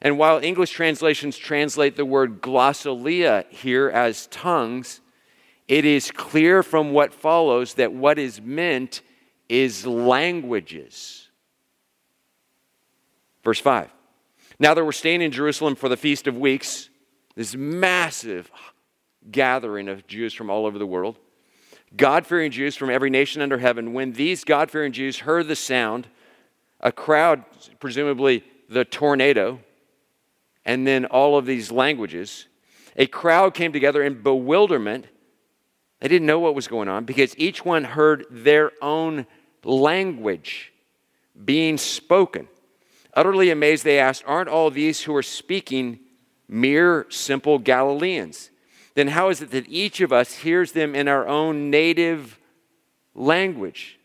And 0.03 0.19
while 0.19 0.39
English 0.39 0.73
translations 0.73 1.39
translate 1.39 1.97
the 1.97 2.05
word 2.05 2.43
glossolalia 2.43 3.51
here 3.51 3.89
as 3.89 4.27
tongues, 4.27 5.01
it 5.69 5.85
is 5.85 6.11
clear 6.11 6.63
from 6.63 6.93
what 6.93 7.15
follows 7.15 7.75
that 7.75 7.93
what 7.93 8.19
is 8.19 8.41
meant 8.41 9.01
is 9.49 9.87
languages. 9.87 11.29
Verse 13.43 13.61
5. 13.61 13.91
Now 14.59 14.75
they 14.75 14.83
were 14.83 14.93
staying 14.93 15.23
in 15.23 15.33
Jerusalem 15.33 15.75
for 15.75 15.89
the 15.89 15.97
Feast 15.97 16.27
of 16.27 16.37
Weeks, 16.37 16.89
this 17.35 17.55
massive 17.55 18.51
gathering 19.31 19.89
of 19.89 20.07
Jews 20.07 20.35
from 20.35 20.51
all 20.51 20.67
over 20.67 20.79
the 20.79 20.87
world. 20.87 21.19
God 21.97 22.27
fearing 22.27 22.51
Jews 22.51 22.77
from 22.77 22.91
every 22.91 23.11
nation 23.11 23.41
under 23.41 23.59
heaven. 23.59 23.93
When 23.93 24.13
these 24.13 24.45
God 24.45 24.71
fearing 24.71 24.93
Jews 24.93 25.21
heard 25.21 25.49
the 25.49 25.57
sound, 25.57 26.09
a 26.81 26.93
crowd, 26.93 27.45
presumably 27.81 28.45
the 28.69 28.85
tornado, 28.85 29.61
and 30.65 30.87
then 30.87 31.05
all 31.05 31.37
of 31.37 31.47
these 31.47 31.71
languages, 31.71 32.47
a 32.97 33.07
crowd 33.07 33.55
came 33.55 33.73
together 33.73 34.03
in 34.03 34.23
bewilderment 34.23 35.07
they 36.05 36.09
didn't 36.09 36.27
know 36.27 36.39
what 36.39 36.55
was 36.55 36.69
going 36.69 36.87
on 36.87 37.07
because 37.07 37.35
each 37.39 37.65
one 37.65 37.83
heard 37.83 38.27
their 38.29 38.73
own 38.83 39.27
language 39.65 40.71
being 41.47 41.79
spoken. 41.79 42.47
Utterly 43.15 43.49
amazed, 43.49 43.85
they 43.85 43.99
asked, 43.99 44.23
Aren't 44.27 44.51
all 44.51 44.71
these 44.71 45.01
who 45.01 45.17
are 45.17 45.23
speaking 45.23 46.01
mere 46.47 47.07
simple 47.09 47.59
Galileans? 47.59 48.51
Then 48.95 49.09
how 49.09 49.31
is 49.31 49.41
it 49.41 49.51
that 49.53 49.67
each 49.67 50.03
of 50.03 50.13
us 50.13 50.35
hears 50.35 50.73
them 50.73 50.95
in 50.95 51.09
our 51.09 51.27
own 51.27 51.71
native 51.71 52.39
language? 53.15 53.99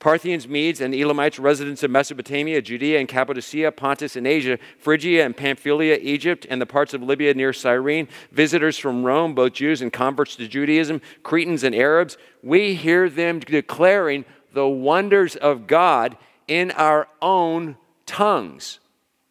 Parthians, 0.00 0.48
Medes, 0.48 0.80
and 0.80 0.94
Elamites, 0.94 1.38
residents 1.38 1.82
of 1.82 1.90
Mesopotamia, 1.90 2.62
Judea 2.62 2.98
and 2.98 3.06
Cappadocia, 3.06 3.70
Pontus 3.70 4.16
and 4.16 4.26
Asia, 4.26 4.58
Phrygia 4.78 5.26
and 5.26 5.36
Pamphylia, 5.36 5.98
Egypt, 6.00 6.46
and 6.48 6.58
the 6.60 6.64
parts 6.64 6.94
of 6.94 7.02
Libya 7.02 7.34
near 7.34 7.52
Cyrene, 7.52 8.08
visitors 8.32 8.78
from 8.78 9.04
Rome, 9.04 9.34
both 9.34 9.52
Jews 9.52 9.82
and 9.82 9.92
converts 9.92 10.36
to 10.36 10.48
Judaism, 10.48 11.02
Cretans 11.22 11.62
and 11.64 11.74
Arabs, 11.74 12.16
we 12.42 12.74
hear 12.74 13.10
them 13.10 13.40
declaring 13.40 14.24
the 14.54 14.66
wonders 14.66 15.36
of 15.36 15.66
God 15.66 16.16
in 16.48 16.70
our 16.70 17.06
own 17.20 17.76
tongues 18.06 18.80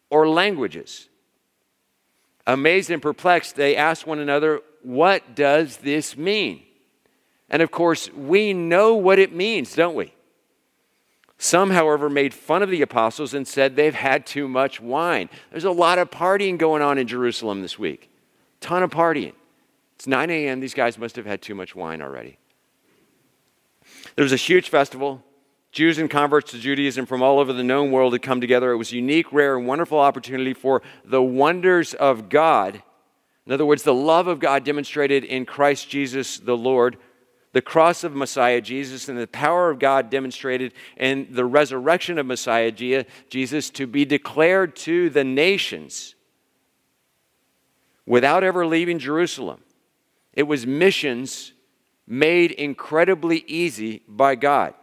or 0.08 0.28
languages. 0.28 1.08
Amazed 2.46 2.90
and 2.90 3.02
perplexed, 3.02 3.56
they 3.56 3.74
ask 3.74 4.06
one 4.06 4.20
another, 4.20 4.60
What 4.82 5.34
does 5.34 5.78
this 5.78 6.16
mean? 6.16 6.62
And 7.48 7.60
of 7.60 7.72
course, 7.72 8.08
we 8.12 8.52
know 8.52 8.94
what 8.94 9.18
it 9.18 9.34
means, 9.34 9.74
don't 9.74 9.96
we? 9.96 10.14
Some, 11.42 11.70
however, 11.70 12.10
made 12.10 12.34
fun 12.34 12.62
of 12.62 12.68
the 12.68 12.82
apostles 12.82 13.32
and 13.32 13.48
said 13.48 13.74
they've 13.74 13.94
had 13.94 14.26
too 14.26 14.46
much 14.46 14.78
wine. 14.78 15.30
There's 15.50 15.64
a 15.64 15.70
lot 15.70 15.98
of 15.98 16.10
partying 16.10 16.58
going 16.58 16.82
on 16.82 16.98
in 16.98 17.06
Jerusalem 17.06 17.62
this 17.62 17.78
week. 17.78 18.10
Ton 18.60 18.82
of 18.82 18.90
partying. 18.90 19.32
It's 19.96 20.06
9 20.06 20.28
a.m. 20.28 20.60
These 20.60 20.74
guys 20.74 20.98
must 20.98 21.16
have 21.16 21.24
had 21.24 21.40
too 21.40 21.54
much 21.54 21.74
wine 21.74 22.02
already. 22.02 22.36
There 24.16 24.22
was 24.22 24.34
a 24.34 24.36
huge 24.36 24.68
festival. 24.68 25.24
Jews 25.72 25.96
and 25.96 26.10
converts 26.10 26.50
to 26.50 26.58
Judaism 26.58 27.06
from 27.06 27.22
all 27.22 27.38
over 27.38 27.54
the 27.54 27.64
known 27.64 27.90
world 27.90 28.12
had 28.12 28.20
come 28.20 28.42
together. 28.42 28.72
It 28.72 28.76
was 28.76 28.92
a 28.92 28.96
unique, 28.96 29.32
rare, 29.32 29.56
and 29.56 29.66
wonderful 29.66 29.98
opportunity 29.98 30.52
for 30.52 30.82
the 31.06 31.22
wonders 31.22 31.94
of 31.94 32.28
God. 32.28 32.82
In 33.46 33.52
other 33.52 33.64
words, 33.64 33.82
the 33.82 33.94
love 33.94 34.26
of 34.26 34.40
God 34.40 34.62
demonstrated 34.62 35.24
in 35.24 35.46
Christ 35.46 35.88
Jesus 35.88 36.38
the 36.38 36.56
Lord 36.56 36.98
the 37.52 37.62
cross 37.62 38.04
of 38.04 38.14
Messiah 38.14 38.60
Jesus 38.60 39.08
and 39.08 39.18
the 39.18 39.26
power 39.26 39.70
of 39.70 39.78
God 39.78 40.08
demonstrated 40.10 40.72
in 40.96 41.28
the 41.30 41.44
resurrection 41.44 42.18
of 42.18 42.26
Messiah 42.26 42.70
Jesus 43.28 43.70
to 43.70 43.86
be 43.86 44.04
declared 44.04 44.76
to 44.76 45.10
the 45.10 45.24
nations 45.24 46.14
without 48.06 48.44
ever 48.44 48.66
leaving 48.66 48.98
Jerusalem. 48.98 49.60
It 50.32 50.44
was 50.44 50.66
missions 50.66 51.52
made 52.06 52.52
incredibly 52.52 53.38
easy 53.46 54.02
by 54.06 54.36
God. 54.36 54.74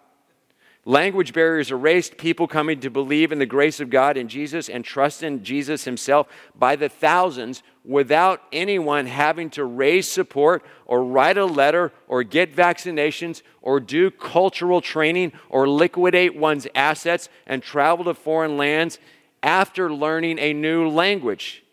Language 0.87 1.33
barriers 1.33 1.69
erased, 1.69 2.15
people 2.15 2.47
coming 2.47 2.79
to 2.79 2.89
believe 2.89 3.33
in 3.33 3.39
the 3.39 3.45
grace 3.45 3.81
of 3.81 3.89
God 3.89 4.15
in 4.15 4.29
Jesus 4.29 4.69
and 4.69 4.85
trust 4.85 5.21
in 5.21 5.43
Jesus 5.43 5.83
Himself 5.83 6.27
by 6.55 6.77
the 6.77 6.87
thousands 6.87 7.61
without 7.83 8.41
anyone 8.53 9.05
having 9.05 9.49
to 9.49 9.65
raise 9.65 10.09
support 10.09 10.63
or 10.85 11.03
write 11.03 11.37
a 11.37 11.43
letter 11.43 11.91
or 12.07 12.23
get 12.23 12.55
vaccinations 12.55 13.41
or 13.61 13.81
do 13.81 14.09
cultural 14.09 14.79
training 14.79 15.33
or 15.49 15.67
liquidate 15.67 16.37
one's 16.37 16.67
assets 16.73 17.27
and 17.45 17.61
travel 17.61 18.05
to 18.05 18.13
foreign 18.13 18.55
lands 18.55 18.97
after 19.43 19.91
learning 19.91 20.39
a 20.39 20.53
new 20.53 20.87
language. 20.87 21.65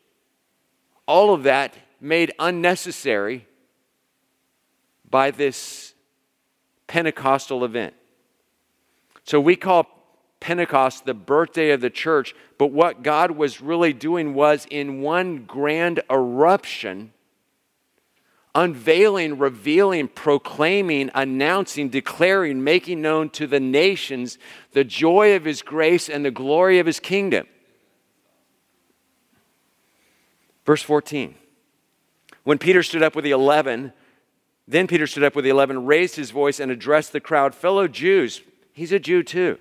All 1.06 1.32
of 1.32 1.44
that 1.44 1.76
made 2.00 2.32
unnecessary 2.40 3.46
by 5.08 5.30
this 5.30 5.94
Pentecostal 6.88 7.64
event. 7.64 7.94
So 9.24 9.40
we 9.40 9.56
call 9.56 9.86
Pentecost 10.40 11.06
the 11.06 11.14
birthday 11.14 11.70
of 11.70 11.80
the 11.80 11.90
church, 11.90 12.34
but 12.58 12.66
what 12.66 13.02
God 13.02 13.30
was 13.30 13.62
really 13.62 13.94
doing 13.94 14.34
was 14.34 14.66
in 14.70 15.00
one 15.00 15.44
grand 15.44 16.02
eruption, 16.10 17.12
unveiling, 18.54 19.38
revealing, 19.38 20.08
proclaiming, 20.08 21.10
announcing, 21.14 21.88
declaring, 21.88 22.62
making 22.62 23.00
known 23.00 23.30
to 23.30 23.46
the 23.46 23.60
nations 23.60 24.38
the 24.72 24.84
joy 24.84 25.34
of 25.34 25.44
his 25.44 25.62
grace 25.62 26.10
and 26.10 26.24
the 26.24 26.30
glory 26.30 26.78
of 26.78 26.84
his 26.84 27.00
kingdom. 27.00 27.46
Verse 30.66 30.82
14. 30.82 31.34
When 32.42 32.58
Peter 32.58 32.82
stood 32.82 33.02
up 33.02 33.16
with 33.16 33.24
the 33.24 33.30
eleven, 33.30 33.94
then 34.68 34.86
Peter 34.86 35.06
stood 35.06 35.24
up 35.24 35.34
with 35.34 35.44
the 35.44 35.50
eleven, 35.50 35.86
raised 35.86 36.16
his 36.16 36.30
voice, 36.30 36.60
and 36.60 36.70
addressed 36.70 37.12
the 37.12 37.20
crowd 37.20 37.54
Fellow 37.54 37.88
Jews, 37.88 38.42
He's 38.74 38.92
a 38.92 38.98
Jew 38.98 39.22
too. 39.22 39.58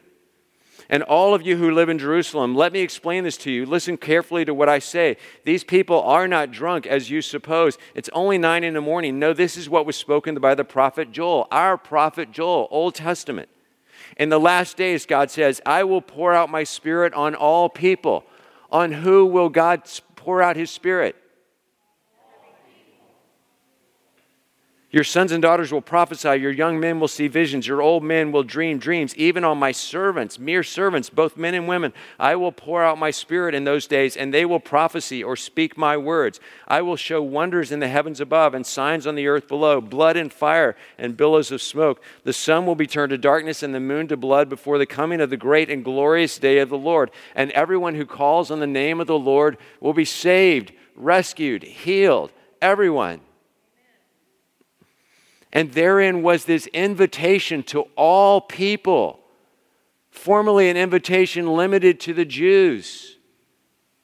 And 0.90 1.04
all 1.04 1.34
of 1.34 1.44
you 1.44 1.56
who 1.56 1.72
live 1.72 1.88
in 1.88 1.98
Jerusalem, 1.98 2.56
let 2.56 2.74
me 2.74 2.82
explain 2.82 3.24
this 3.24 3.38
to 3.38 3.52
you. 3.52 3.66
Listen 3.66 3.96
carefully 3.96 4.44
to 4.44 4.54
what 4.54 4.68
I 4.68 4.80
say. 4.80 5.18
These 5.46 5.64
people 5.64 6.02
are 6.02 6.28
not 6.28 6.52
drunk 6.52 6.86
as 6.86 7.10
you 7.10 7.22
suppose. 7.22 7.78
It's 7.96 8.10
only 8.12 8.38
nine 8.38 8.64
in 8.64 8.74
the 8.74 8.82
morning. 8.82 9.20
No, 9.20 9.34
this 9.34 9.56
is 9.56 9.70
what 9.70 9.86
was 9.86 9.96
spoken 9.96 10.36
by 10.36 10.56
the 10.56 10.66
prophet 10.66 11.12
Joel, 11.12 11.48
our 11.52 11.78
prophet 11.78 12.32
Joel, 12.32 12.68
Old 12.70 12.96
Testament. 12.96 13.50
In 14.18 14.30
the 14.30 14.40
last 14.40 14.76
days, 14.76 15.06
God 15.06 15.32
says, 15.32 15.62
I 15.66 15.84
will 15.84 16.02
pour 16.02 16.34
out 16.34 16.50
my 16.50 16.64
spirit 16.64 17.14
on 17.14 17.34
all 17.34 17.70
people. 17.70 18.26
On 18.72 18.92
who 18.92 19.26
will 19.26 19.50
God 19.50 19.90
pour 20.16 20.42
out 20.42 20.56
his 20.56 20.70
spirit? 20.70 21.16
Your 24.94 25.04
sons 25.04 25.32
and 25.32 25.42
daughters 25.42 25.72
will 25.72 25.82
prophesy, 25.82 26.36
your 26.36 26.52
young 26.52 26.80
men 26.80 27.00
will 27.00 27.08
see 27.08 27.28
visions, 27.28 27.66
your 27.66 27.82
old 27.82 28.04
men 28.04 28.32
will 28.32 28.44
dream 28.44 28.78
dreams. 28.78 29.16
Even 29.16 29.44
on 29.44 29.58
my 29.58 29.72
servants, 29.72 30.38
mere 30.38 30.62
servants, 30.62 31.10
both 31.10 31.36
men 31.36 31.56
and 31.56 31.68
women, 31.68 31.94
I 32.20 32.36
will 32.36 32.52
pour 32.52 32.84
out 32.84 33.00
my 33.00 33.10
spirit 33.10 33.56
in 33.56 33.64
those 33.64 33.88
days, 33.88 34.16
and 34.16 34.32
they 34.32 34.46
will 34.46 34.60
prophesy 34.60 35.24
or 35.24 35.36
speak 35.36 35.80
my 35.80 35.98
words. 35.98 36.40
I 36.68 36.84
will 36.84 36.96
show 36.96 37.24
wonders 37.24 37.72
in 37.72 37.80
the 37.80 37.88
heavens 37.88 38.22
above 38.22 38.54
and 38.54 38.68
signs 38.68 39.08
on 39.08 39.16
the 39.16 39.26
earth 39.26 39.48
below 39.48 39.82
blood 39.82 40.16
and 40.16 40.32
fire 40.32 40.76
and 41.00 41.18
billows 41.18 41.50
of 41.50 41.64
smoke. 41.64 42.00
The 42.24 42.32
sun 42.32 42.68
will 42.68 42.76
be 42.76 42.86
turned 42.86 43.10
to 43.10 43.18
darkness 43.18 43.64
and 43.64 43.74
the 43.74 43.80
moon 43.80 44.08
to 44.10 44.16
blood 44.16 44.48
before 44.48 44.78
the 44.78 44.86
coming 44.86 45.22
of 45.22 45.32
the 45.32 45.38
great 45.38 45.72
and 45.72 45.84
glorious 45.84 46.38
day 46.38 46.60
of 46.60 46.70
the 46.70 46.78
Lord. 46.78 47.10
And 47.34 47.50
everyone 47.54 47.96
who 47.96 48.06
calls 48.06 48.52
on 48.52 48.60
the 48.60 48.68
name 48.68 49.02
of 49.02 49.08
the 49.08 49.18
Lord 49.18 49.58
will 49.80 49.94
be 49.94 50.06
saved, 50.06 50.72
rescued, 50.96 51.64
healed. 51.64 52.32
Everyone. 52.62 53.22
And 55.54 55.72
therein 55.72 56.24
was 56.24 56.46
this 56.46 56.66
invitation 56.68 57.62
to 57.64 57.82
all 57.96 58.42
people, 58.42 59.20
formerly 60.10 60.68
an 60.68 60.76
invitation 60.76 61.48
limited 61.48 62.00
to 62.02 62.14
the 62.14 62.26
Jews, 62.26 63.20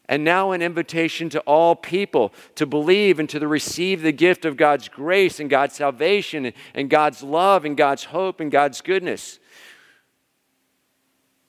and 0.08 0.24
now 0.24 0.52
an 0.52 0.62
invitation 0.62 1.28
to 1.30 1.40
all 1.42 1.76
people 1.76 2.34
to 2.54 2.68
believe 2.68 3.20
and 3.20 3.28
to 3.30 3.46
receive 3.48 4.04
the 4.04 4.12
gift 4.12 4.46
of 4.46 4.58
God's 4.58 4.88
grace 4.90 5.40
and 5.40 5.50
God's 5.50 5.76
salvation 5.76 6.54
and 6.76 6.90
God's 6.90 7.24
love 7.24 7.66
and 7.66 7.76
God's 7.76 8.06
hope 8.06 8.40
and 8.40 8.52
God's 8.52 8.82
goodness. 8.82 9.40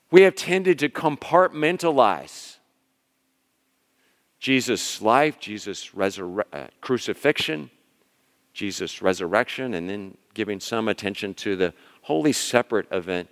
We 0.09 0.23
have 0.23 0.35
tended 0.35 0.79
to 0.79 0.89
compartmentalize 0.89 2.57
Jesus' 4.39 4.99
life, 4.99 5.39
Jesus' 5.39 5.91
uh, 5.95 6.67
crucifixion 6.81 7.69
Jesus' 8.53 9.01
resurrection, 9.01 9.73
and 9.73 9.89
then 9.89 10.17
giving 10.33 10.59
some 10.59 10.87
attention 10.87 11.33
to 11.35 11.55
the 11.55 11.73
wholly 12.03 12.33
separate 12.33 12.87
event 12.91 13.29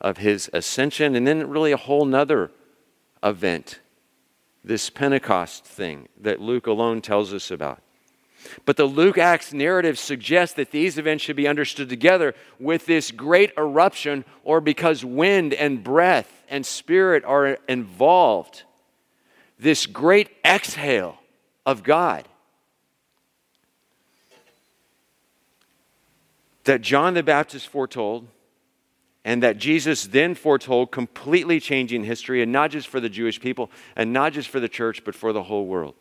of 0.00 0.18
his 0.18 0.50
ascension, 0.52 1.14
and 1.14 1.26
then 1.26 1.48
really 1.48 1.72
a 1.72 1.76
whole 1.76 2.04
nother 2.04 2.50
event, 3.22 3.80
this 4.64 4.90
Pentecost 4.90 5.64
thing 5.64 6.08
that 6.20 6.40
Luke 6.40 6.66
alone 6.66 7.00
tells 7.00 7.32
us 7.32 7.50
about. 7.50 7.80
But 8.64 8.78
the 8.78 8.86
Luke 8.86 9.18
Acts 9.18 9.52
narrative 9.52 9.98
suggests 9.98 10.54
that 10.56 10.70
these 10.70 10.96
events 10.96 11.22
should 11.24 11.36
be 11.36 11.46
understood 11.46 11.90
together 11.90 12.34
with 12.58 12.86
this 12.86 13.10
great 13.10 13.52
eruption, 13.58 14.24
or 14.44 14.60
because 14.60 15.04
wind 15.04 15.52
and 15.52 15.84
breath 15.84 16.42
and 16.48 16.64
spirit 16.64 17.24
are 17.24 17.58
involved, 17.68 18.62
this 19.58 19.84
great 19.84 20.30
exhale 20.44 21.18
of 21.66 21.82
God. 21.82 22.26
That 26.64 26.82
John 26.82 27.14
the 27.14 27.22
Baptist 27.22 27.68
foretold 27.68 28.28
and 29.24 29.42
that 29.42 29.58
Jesus 29.58 30.06
then 30.06 30.34
foretold, 30.34 30.90
completely 30.90 31.60
changing 31.60 32.04
history, 32.04 32.42
and 32.42 32.50
not 32.50 32.70
just 32.70 32.88
for 32.88 33.00
the 33.00 33.08
Jewish 33.08 33.38
people, 33.40 33.70
and 33.94 34.12
not 34.12 34.32
just 34.32 34.48
for 34.48 34.60
the 34.60 34.68
church, 34.68 35.04
but 35.04 35.14
for 35.14 35.32
the 35.32 35.42
whole 35.42 35.66
world. 35.66 35.94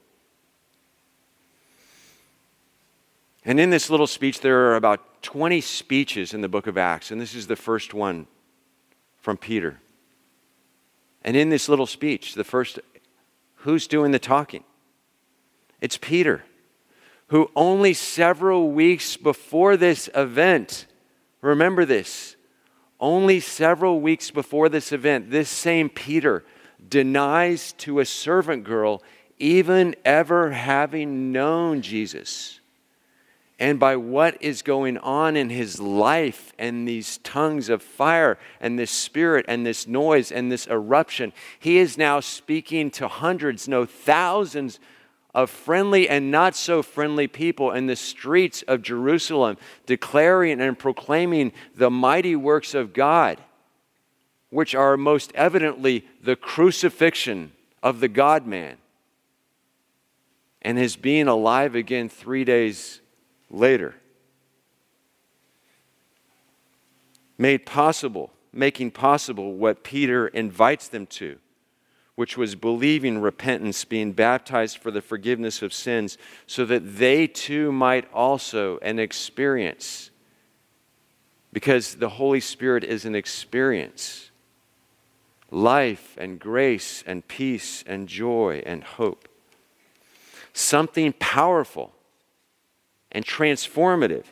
And 3.44 3.60
in 3.60 3.70
this 3.72 3.89
little 3.89 4.08
speech, 4.08 4.42
there 4.42 4.70
are 4.70 4.75
about 4.75 5.22
20 5.22 5.60
speeches 5.60 6.34
in 6.34 6.42
the 6.42 6.48
book 6.48 6.68
of 6.68 6.78
Acts, 6.78 7.12
and 7.12 7.20
this 7.20 7.36
is 7.36 7.48
the 7.48 7.56
first 7.56 7.94
one 7.94 8.28
from 9.18 9.36
Peter. 9.36 9.80
And 11.24 11.36
in 11.36 11.50
this 11.50 11.68
little 11.68 11.88
speech, 11.88 12.36
the 12.36 12.44
first, 12.46 12.80
who's 13.56 13.88
doing 13.88 14.12
the 14.12 14.20
talking? 14.20 14.63
It's 15.82 15.98
Peter 15.98 16.44
who 17.30 17.50
only 17.56 17.94
several 17.94 18.72
weeks 18.72 19.18
before 19.18 19.78
this 19.78 20.10
event, 20.16 20.86
remember 21.42 21.86
this, 21.86 22.36
only 23.00 23.40
several 23.40 24.02
weeks 24.02 24.30
before 24.32 24.68
this 24.68 24.92
event, 24.92 25.32
this 25.32 25.50
same 25.50 25.90
Peter 25.90 26.44
denies 26.88 27.74
to 27.74 28.00
a 28.00 28.06
servant 28.06 28.64
girl 28.64 29.02
even 29.38 29.96
ever 30.04 30.52
having 30.52 31.32
known 31.32 31.82
Jesus. 31.82 32.60
And 33.58 33.80
by 33.80 33.98
what 33.98 34.42
is 34.42 34.62
going 34.62 34.98
on 35.00 35.36
in 35.36 35.50
his 35.50 35.80
life 35.80 36.54
and 36.58 36.88
these 36.88 37.18
tongues 37.20 37.68
of 37.70 37.82
fire 37.82 38.38
and 38.62 38.80
this 38.80 38.92
spirit 38.92 39.46
and 39.50 39.65
this 39.65 39.86
noise 39.86 40.32
and 40.32 40.52
this 40.52 40.65
eruption, 40.68 41.34
he 41.60 41.78
is 41.78 41.98
now 41.98 42.22
speaking 42.22 42.89
to 42.92 43.08
hundreds, 43.08 43.68
no, 43.68 43.86
thousands 43.86 44.80
of 45.43 45.49
friendly 45.49 46.10
and 46.10 46.30
not 46.30 46.54
so 46.54 46.84
friendly 46.84 47.25
people 47.25 47.71
in 47.71 47.88
the 47.88 47.95
streets 47.95 48.62
of 48.63 48.82
Jerusalem, 48.82 49.58
declaring 49.86 50.60
and 50.60 50.78
proclaiming 50.78 51.54
the 51.73 51.89
mighty 51.89 52.36
works 52.36 52.73
of 52.73 52.91
God, 52.93 53.39
which 54.49 54.75
are 54.75 54.97
most 54.97 55.32
evidently 55.36 56.06
the 56.21 56.36
crucifixion 56.36 57.54
of 57.82 58.02
the 58.02 58.10
God 58.10 58.45
man 58.45 58.75
and 60.62 60.78
his 60.78 60.97
being 60.97 61.30
alive 61.30 61.73
again 61.73 62.10
three 62.10 62.43
days 62.43 62.99
later. 63.49 63.95
Made 67.38 67.65
possible, 67.65 68.30
making 68.52 68.91
possible 68.91 69.54
what 69.54 69.86
Peter 69.86 70.28
invites 70.28 70.89
them 70.89 71.08
to 71.08 71.38
which 72.19 72.36
was 72.36 72.53
believing 72.53 73.21
repentance, 73.21 73.86
being 73.86 74.12
baptized 74.12 74.77
for 74.77 74.91
the 74.91 75.01
forgiveness 75.01 75.62
of 75.62 75.71
sins, 75.71 76.17
so 76.45 76.65
that 76.65 76.97
they 76.97 77.25
too 77.25 77.71
might 77.71 78.05
also 78.13 78.77
and 78.82 78.99
experience, 78.99 80.12
because 81.53 81.95
the 81.95 82.10
Holy 82.10 82.41
Spirit 82.41 82.84
is 82.84 83.05
an 83.05 83.15
experience, 83.15 84.32
life 85.49 86.17
and 86.17 86.41
grace 86.41 87.05
and 87.08 87.25
peace 87.29 87.86
and 87.88 88.10
joy 88.10 88.62
and 88.65 88.84
hope. 88.84 89.29
Something 90.51 91.13
powerful 91.19 91.93
and 93.13 93.25
transformative 93.25 94.25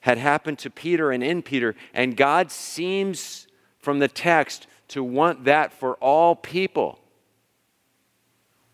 had 0.00 0.18
happened 0.18 0.58
to 0.58 0.68
Peter 0.68 1.10
and 1.10 1.24
in 1.24 1.40
Peter, 1.40 1.74
and 1.94 2.18
God 2.18 2.50
seems 2.50 3.46
from 3.78 3.98
the 3.98 4.08
text 4.08 4.66
to 4.88 5.02
want 5.02 5.44
that 5.44 5.72
for 5.72 5.94
all 5.94 6.36
people 6.36 6.98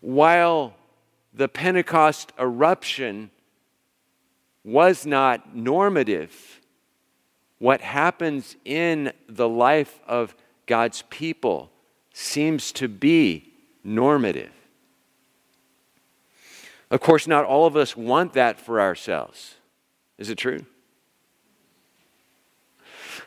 while 0.01 0.73
the 1.33 1.47
Pentecost 1.47 2.33
eruption 2.37 3.31
was 4.63 5.05
not 5.05 5.55
normative, 5.55 6.59
what 7.59 7.81
happens 7.81 8.55
in 8.65 9.13
the 9.29 9.47
life 9.47 9.99
of 10.07 10.35
God's 10.65 11.03
people 11.09 11.71
seems 12.13 12.71
to 12.73 12.87
be 12.87 13.53
normative. 13.83 14.51
Of 16.89 16.99
course, 16.99 17.25
not 17.25 17.45
all 17.45 17.65
of 17.65 17.77
us 17.77 17.95
want 17.95 18.33
that 18.33 18.59
for 18.59 18.81
ourselves. 18.81 19.55
Is 20.17 20.29
it 20.29 20.37
true? 20.37 20.65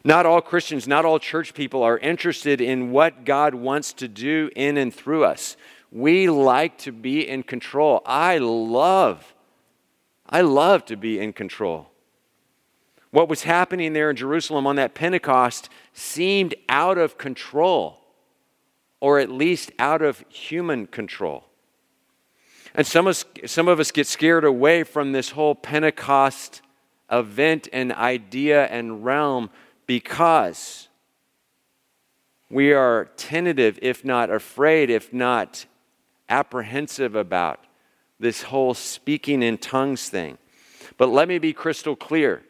Not 0.04 0.26
all 0.26 0.42
Christians, 0.42 0.86
not 0.86 1.06
all 1.06 1.18
church 1.18 1.54
people 1.54 1.82
are 1.82 1.96
interested 1.96 2.60
in 2.60 2.90
what 2.90 3.24
God 3.24 3.54
wants 3.54 3.94
to 3.94 4.06
do 4.06 4.50
in 4.54 4.76
and 4.76 4.92
through 4.92 5.24
us. 5.24 5.56
We 5.94 6.28
like 6.28 6.76
to 6.78 6.92
be 6.92 7.26
in 7.26 7.44
control. 7.44 8.02
I 8.04 8.38
love, 8.38 9.32
I 10.28 10.40
love 10.40 10.84
to 10.86 10.96
be 10.96 11.20
in 11.20 11.32
control. 11.32 11.88
What 13.12 13.28
was 13.28 13.44
happening 13.44 13.92
there 13.92 14.10
in 14.10 14.16
Jerusalem 14.16 14.66
on 14.66 14.74
that 14.74 14.94
Pentecost 14.94 15.68
seemed 15.92 16.56
out 16.68 16.98
of 16.98 17.16
control, 17.16 18.00
or 18.98 19.20
at 19.20 19.30
least 19.30 19.70
out 19.78 20.02
of 20.02 20.24
human 20.28 20.88
control. 20.88 21.44
And 22.74 22.84
some 22.84 23.06
of, 23.06 23.12
us, 23.12 23.24
some 23.46 23.68
of 23.68 23.78
us 23.78 23.92
get 23.92 24.08
scared 24.08 24.44
away 24.44 24.82
from 24.82 25.12
this 25.12 25.30
whole 25.30 25.54
Pentecost 25.54 26.60
event 27.08 27.68
and 27.72 27.92
idea 27.92 28.66
and 28.66 29.04
realm 29.04 29.48
because 29.86 30.88
we 32.50 32.72
are 32.72 33.10
tentative, 33.16 33.78
if 33.80 34.04
not 34.04 34.28
afraid, 34.28 34.90
if 34.90 35.12
not 35.12 35.66
apprehensive 36.28 37.14
about 37.14 37.60
this 38.18 38.42
whole 38.42 38.74
speaking 38.74 39.42
in 39.42 39.58
tongues 39.58 40.08
thing. 40.08 40.38
But 40.96 41.08
let 41.08 41.28
me 41.28 41.38
be 41.38 41.52
crystal 41.52 41.96
clear. 41.96 42.42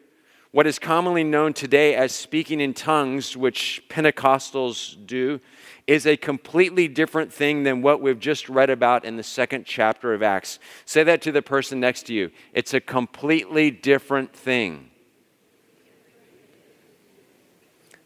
What 0.51 0.67
is 0.67 0.79
commonly 0.79 1.25
known 1.25 1.51
today 1.51 1.95
as 1.95 2.13
speaking 2.13 2.61
in 2.61 2.73
tongues, 2.73 3.35
which 3.35 3.83
Pentecostals 3.89 4.95
do, 5.05 5.41
is 5.85 6.07
a 6.07 6.15
completely 6.15 6.87
different 6.87 7.33
thing 7.33 7.63
than 7.63 7.81
what 7.81 8.01
we've 8.01 8.19
just 8.19 8.47
read 8.47 8.69
about 8.69 9.03
in 9.03 9.17
the 9.17 9.23
second 9.23 9.65
chapter 9.65 10.13
of 10.13 10.23
Acts. 10.23 10.59
Say 10.85 11.03
that 11.03 11.21
to 11.23 11.33
the 11.33 11.41
person 11.41 11.81
next 11.81 12.03
to 12.03 12.13
you. 12.13 12.31
It's 12.53 12.73
a 12.73 12.79
completely 12.79 13.69
different 13.69 14.33
thing. 14.33 14.91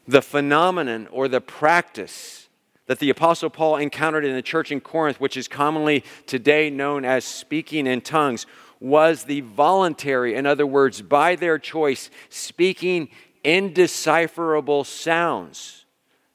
The 0.07 0.23
phenomenon 0.23 1.07
or 1.11 1.27
the 1.27 1.41
practice 1.41 2.48
that 2.89 2.97
the 2.97 3.11
Apostle 3.11 3.51
Paul 3.51 3.77
encountered 3.77 4.25
in 4.25 4.33
the 4.33 4.41
church 4.41 4.71
in 4.71 4.81
Corinth, 4.81 5.19
which 5.19 5.37
is 5.37 5.47
commonly 5.47 6.03
today 6.25 6.71
known 6.71 7.05
as 7.05 7.23
speaking 7.23 7.85
in 7.85 8.01
tongues, 8.01 8.47
was 8.79 9.25
the 9.25 9.41
voluntary, 9.41 10.33
in 10.33 10.47
other 10.47 10.65
words, 10.65 11.03
by 11.03 11.35
their 11.35 11.59
choice, 11.59 12.09
speaking 12.29 13.09
indecipherable 13.43 14.83
sounds, 14.83 15.85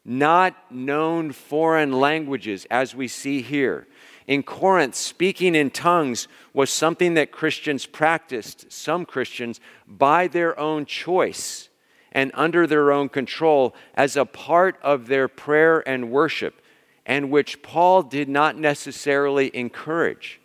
not 0.04 0.54
known 0.70 1.32
foreign 1.32 1.90
languages, 1.90 2.68
as 2.70 2.94
we 2.94 3.08
see 3.08 3.42
here. 3.42 3.88
In 4.28 4.44
Corinth, 4.44 4.94
speaking 4.94 5.56
in 5.56 5.70
tongues 5.70 6.28
was 6.52 6.70
something 6.70 7.14
that 7.14 7.32
Christians 7.32 7.84
practiced, 7.84 8.70
some 8.70 9.04
Christians, 9.04 9.58
by 9.88 10.28
their 10.28 10.56
own 10.56 10.86
choice 10.86 11.68
and 12.14 12.30
under 12.32 12.66
their 12.66 12.92
own 12.92 13.08
control 13.08 13.74
as 13.94 14.16
a 14.16 14.24
part 14.24 14.78
of 14.82 15.08
their 15.08 15.28
prayer 15.28 15.86
and 15.86 16.10
worship, 16.10 16.62
and 17.04 17.30
which 17.30 17.60
Paul 17.60 18.02
did 18.02 18.28
not 18.28 18.56
necessarily 18.56 19.54
encourage. 19.54 20.40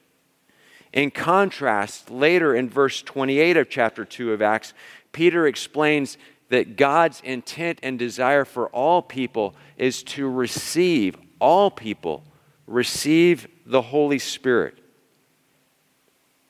In 0.92 1.12
contrast, 1.12 2.10
later 2.10 2.56
in 2.56 2.68
verse 2.68 3.02
28 3.04 3.56
of 3.56 3.70
chapter 3.70 4.04
2 4.04 4.34
of 4.34 4.42
Acts, 4.42 4.74
Peter 5.12 5.46
explains 5.46 6.18
that 6.50 6.76
God's 6.76 7.22
intent 7.22 7.80
and 7.84 8.00
desire 8.00 8.44
for 8.44 8.68
all 8.70 9.04
people 9.04 9.56
is 9.78 10.02
to 10.02 10.28
receive, 10.28 11.16
all 11.40 11.70
people 11.70 12.24
receive 12.66 13.48
the 13.68 13.84
Holy 13.84 14.18
Spirit. 14.18 14.80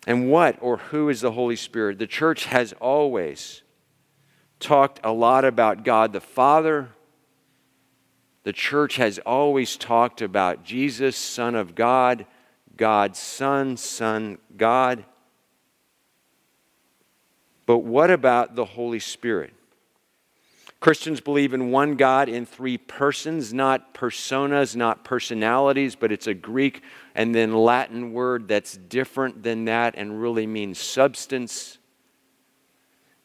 And 0.07 0.31
what 0.31 0.57
or 0.61 0.77
who 0.77 1.09
is 1.09 1.19
the 1.19 1.33
Holy 1.33 1.57
Spirit? 1.57 1.99
The 1.99 2.07
church 2.07 2.45
has 2.45 2.73
always 2.79 3.61
talked 4.59 4.99
a 5.03 5.11
lot 5.11 5.45
about 5.45 5.83
God 5.83 6.13
the 6.13 6.21
Father. 6.21 6.89
The 8.43 8.53
church 8.53 8.95
has 8.97 9.19
always 9.19 9.77
talked 9.77 10.21
about 10.21 10.63
Jesus, 10.63 11.15
Son 11.15 11.55
of 11.55 11.75
God, 11.75 12.25
God's 12.77 13.19
Son, 13.19 13.77
Son, 13.77 14.37
God. 14.55 15.03
But 17.65 17.79
what 17.79 18.09
about 18.09 18.55
the 18.55 18.65
Holy 18.65 18.99
Spirit? 18.99 19.53
Christians 20.79 21.19
believe 21.19 21.53
in 21.53 21.71
one 21.71 21.95
God 21.95 22.29
in 22.29 22.45
three 22.45 22.77
persons, 22.77 23.53
not 23.53 23.93
personas, 23.93 24.77
not 24.77 25.03
personalities, 25.03 25.95
but 25.95 26.11
it's 26.11 26.27
a 26.27 26.33
Greek 26.33 26.81
and 27.15 27.35
then 27.35 27.53
Latin 27.53 28.13
word 28.13 28.47
that's 28.47 28.77
different 28.77 29.43
than 29.43 29.65
that 29.65 29.95
and 29.97 30.21
really 30.21 30.47
means 30.47 30.79
substance. 30.79 31.78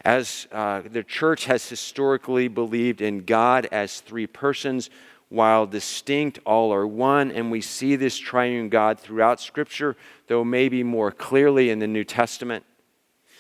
As 0.05 0.47
uh, 0.53 0.83
the 0.85 1.03
church 1.03 1.47
has 1.47 1.69
historically 1.69 2.49
believed 2.49 3.01
in 3.01 3.25
God 3.25 3.67
as 3.73 4.01
three 4.01 4.27
persons, 4.27 4.91
while 5.31 5.67
distinct, 5.67 6.39
all 6.45 6.73
are 6.73 6.87
one, 6.87 7.31
and 7.31 7.51
we 7.51 7.61
see 7.61 7.97
this 7.97 8.19
triune 8.19 8.69
God 8.69 9.01
throughout 9.01 9.41
Scripture, 9.41 9.97
though 10.29 10.45
maybe 10.45 10.83
more 10.83 11.11
clearly 11.11 11.71
in 11.71 11.79
the 11.79 11.87
New 11.87 12.05
Testament. 12.05 12.65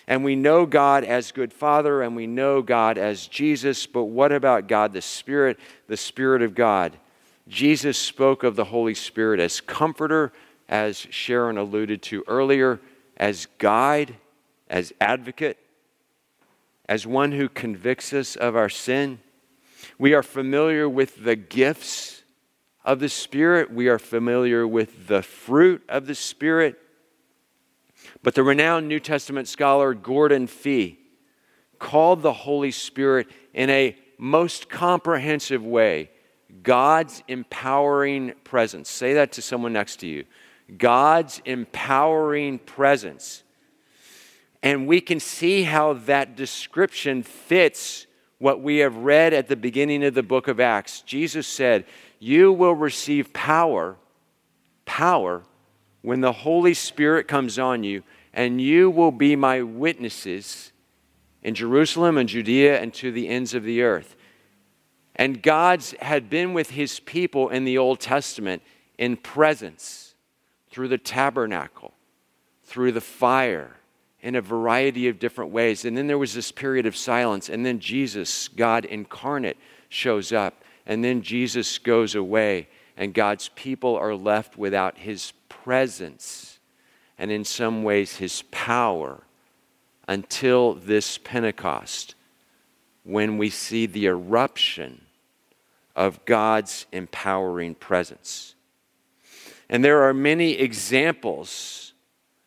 And 0.07 0.25
we 0.25 0.37
know 0.37 0.67
God 0.67 1.05
as 1.05 1.33
good 1.33 1.53
Father 1.53 2.03
and 2.03 2.15
we 2.15 2.27
know 2.27 2.63
God 2.63 2.99
as 2.99 3.27
Jesus, 3.27 3.87
but 3.87 4.05
what 4.05 4.33
about 4.33 4.67
God 4.67 4.93
the 4.93 5.01
Spirit, 5.01 5.59
the 5.87 5.97
Spirit 5.97 6.43
of 6.43 6.55
God? 6.55 6.97
Jesus 7.49 7.99
spoke 7.99 8.43
of 8.43 8.57
the 8.57 8.65
Holy 8.65 8.95
Spirit 8.95 9.39
as 9.39 9.61
comforter, 9.61 10.33
as 10.69 11.07
Sharon 11.11 11.59
alluded 11.59 12.03
to 12.03 12.25
earlier, 12.27 12.81
as 13.17 13.47
guide, 13.59 14.17
as 14.69 14.93
advocate, 15.01 15.59
as 16.89 17.07
one 17.07 17.33
who 17.33 17.49
convicts 17.49 18.13
us 18.13 18.37
of 18.37 18.57
our 18.57 18.69
sin. 18.69 19.21
We 19.99 20.15
are 20.15 20.23
familiar 20.23 20.89
with 20.89 21.25
the 21.25 21.37
gifts 21.37 22.23
of 22.85 23.01
the 23.01 23.09
Spirit, 23.09 23.73
we 23.73 23.89
are 23.89 23.99
familiar 23.99 24.69
with 24.69 25.07
the 25.07 25.23
fruit 25.23 25.83
of 25.89 26.07
the 26.07 26.15
Spirit. 26.15 26.79
But 28.23 28.35
the 28.35 28.43
renowned 28.43 28.89
New 28.89 29.01
Testament 29.01 29.49
scholar 29.49 29.95
Gordon 29.95 30.47
Fee 30.47 30.99
called 31.79 32.23
the 32.23 32.33
Holy 32.33 32.71
Spirit 32.71 33.29
in 33.55 33.71
a 33.71 33.97
most 34.19 34.69
comprehensive 34.69 35.65
way 35.65 36.11
God's 36.63 37.23
empowering 37.29 38.33
presence. 38.45 38.91
Say 38.91 39.15
that 39.15 39.33
to 39.33 39.43
someone 39.43 39.73
next 39.73 39.97
to 40.01 40.07
you. 40.07 40.25
God's 40.77 41.41
empowering 41.45 42.59
presence. 42.59 43.44
And 44.65 44.87
we 44.87 45.03
can 45.03 45.21
see 45.21 45.65
how 45.65 45.93
that 45.93 46.37
description 46.37 47.23
fits 47.23 48.07
what 48.39 48.63
we 48.63 48.79
have 48.79 48.97
read 48.97 49.35
at 49.35 49.47
the 49.47 49.57
beginning 49.57 50.03
of 50.03 50.15
the 50.15 50.23
book 50.23 50.49
of 50.49 50.59
Acts. 50.59 51.03
Jesus 51.03 51.47
said, 51.47 51.85
You 52.19 52.51
will 52.51 52.75
receive 52.75 53.35
power, 53.35 53.97
power, 54.87 55.43
when 56.01 56.23
the 56.23 56.33
Holy 56.33 56.73
Spirit 56.73 57.29
comes 57.29 57.59
on 57.59 57.85
you, 57.85 58.05
and 58.33 58.59
you 58.59 58.89
will 58.89 59.13
be 59.13 59.37
my 59.37 59.61
witnesses 59.61 60.73
in 61.43 61.55
Jerusalem 61.55 62.17
and 62.17 62.27
Judea 62.27 62.81
and 62.81 62.93
to 62.95 63.13
the 63.13 63.29
ends 63.29 63.53
of 63.53 63.65
the 63.65 63.83
earth. 63.83 64.17
And 65.15 65.43
God's 65.43 65.95
had 66.01 66.31
been 66.31 66.55
with 66.55 66.71
his 66.71 67.01
people 67.01 67.51
in 67.51 67.65
the 67.65 67.77
Old 67.77 68.01
Testament 68.01 68.63
in 68.97 69.19
presence 69.19 70.15
through 70.71 70.89
the 70.89 70.97
tabernacle, 70.97 71.93
through 72.65 72.93
the 72.93 73.03
fire, 73.03 73.77
in 74.25 74.35
a 74.37 74.41
variety 74.41 75.07
of 75.07 75.19
different 75.19 75.51
ways. 75.53 75.85
And 75.85 75.95
then 75.95 76.07
there 76.07 76.17
was 76.17 76.33
this 76.33 76.51
period 76.51 76.87
of 76.87 76.97
silence, 76.97 77.51
and 77.51 77.65
then 77.65 77.79
Jesus, 77.79 78.49
God 78.49 78.87
incarnate, 78.87 79.59
shows 79.91 80.33
up, 80.33 80.65
and 80.87 81.05
then 81.05 81.21
Jesus 81.21 81.77
goes 81.77 82.15
away, 82.15 82.69
and 82.97 83.13
God's 83.13 83.51
people 83.51 83.95
are 83.97 84.15
left 84.15 84.57
without 84.57 84.97
his 84.97 85.35
presence 85.51 86.59
and 87.19 87.31
in 87.31 87.45
some 87.45 87.83
ways 87.83 88.17
his 88.17 88.43
power 88.51 89.25
until 90.09 90.73
this 90.73 91.19
Pentecost 91.19 92.15
when 93.03 93.37
we 93.37 93.51
see 93.51 93.85
the 93.85 94.07
eruption 94.07 95.03
of 95.95 96.25
God's 96.25 96.87
empowering 96.93 97.75
presence. 97.75 98.55
And 99.69 99.85
there 99.85 100.03
are 100.03 100.15
many 100.15 100.53
examples 100.53 101.94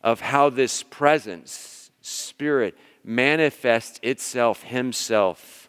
of 0.07 0.21
how 0.21 0.49
this 0.49 0.83
presence, 0.83 1.91
Spirit, 1.99 2.77
manifests 3.03 3.99
itself, 4.01 4.63
Himself, 4.63 5.67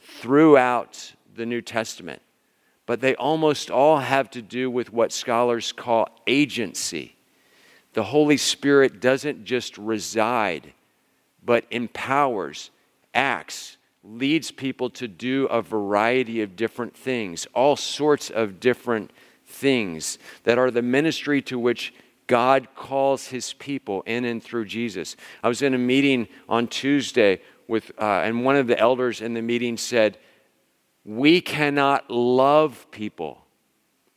throughout 0.00 1.12
the 1.36 1.46
New 1.46 1.60
Testament. 1.60 2.20
But 2.86 3.00
they 3.00 3.14
almost 3.14 3.70
all 3.70 3.98
have 3.98 4.28
to 4.32 4.42
do 4.42 4.68
with 4.68 4.92
what 4.92 5.12
scholars 5.12 5.70
call 5.70 6.08
agency 6.26 7.14
the 7.92 8.02
Holy 8.02 8.36
Spirit 8.36 9.00
doesn't 9.00 9.44
just 9.44 9.78
reside, 9.78 10.72
but 11.44 11.64
empowers, 11.70 12.70
acts, 13.14 13.76
leads 14.02 14.50
people 14.50 14.90
to 14.90 15.06
do 15.06 15.46
a 15.46 15.62
variety 15.62 16.42
of 16.42 16.56
different 16.56 16.96
things, 16.96 17.46
all 17.54 17.76
sorts 17.76 18.28
of 18.28 18.58
different 18.58 19.12
things 19.46 20.18
that 20.42 20.58
are 20.58 20.72
the 20.72 20.82
ministry 20.82 21.40
to 21.42 21.60
which 21.60 21.94
God 22.32 22.68
calls 22.74 23.26
his 23.26 23.52
people 23.52 24.00
in 24.06 24.24
and 24.24 24.42
through 24.42 24.64
Jesus. 24.64 25.16
I 25.42 25.48
was 25.48 25.60
in 25.60 25.74
a 25.74 25.78
meeting 25.78 26.28
on 26.48 26.66
Tuesday 26.66 27.42
with, 27.68 27.92
uh, 27.98 28.22
and 28.24 28.42
one 28.42 28.56
of 28.56 28.66
the 28.66 28.78
elders 28.78 29.20
in 29.20 29.34
the 29.34 29.42
meeting 29.42 29.76
said, 29.76 30.16
We 31.04 31.42
cannot 31.42 32.10
love 32.10 32.90
people 32.90 33.44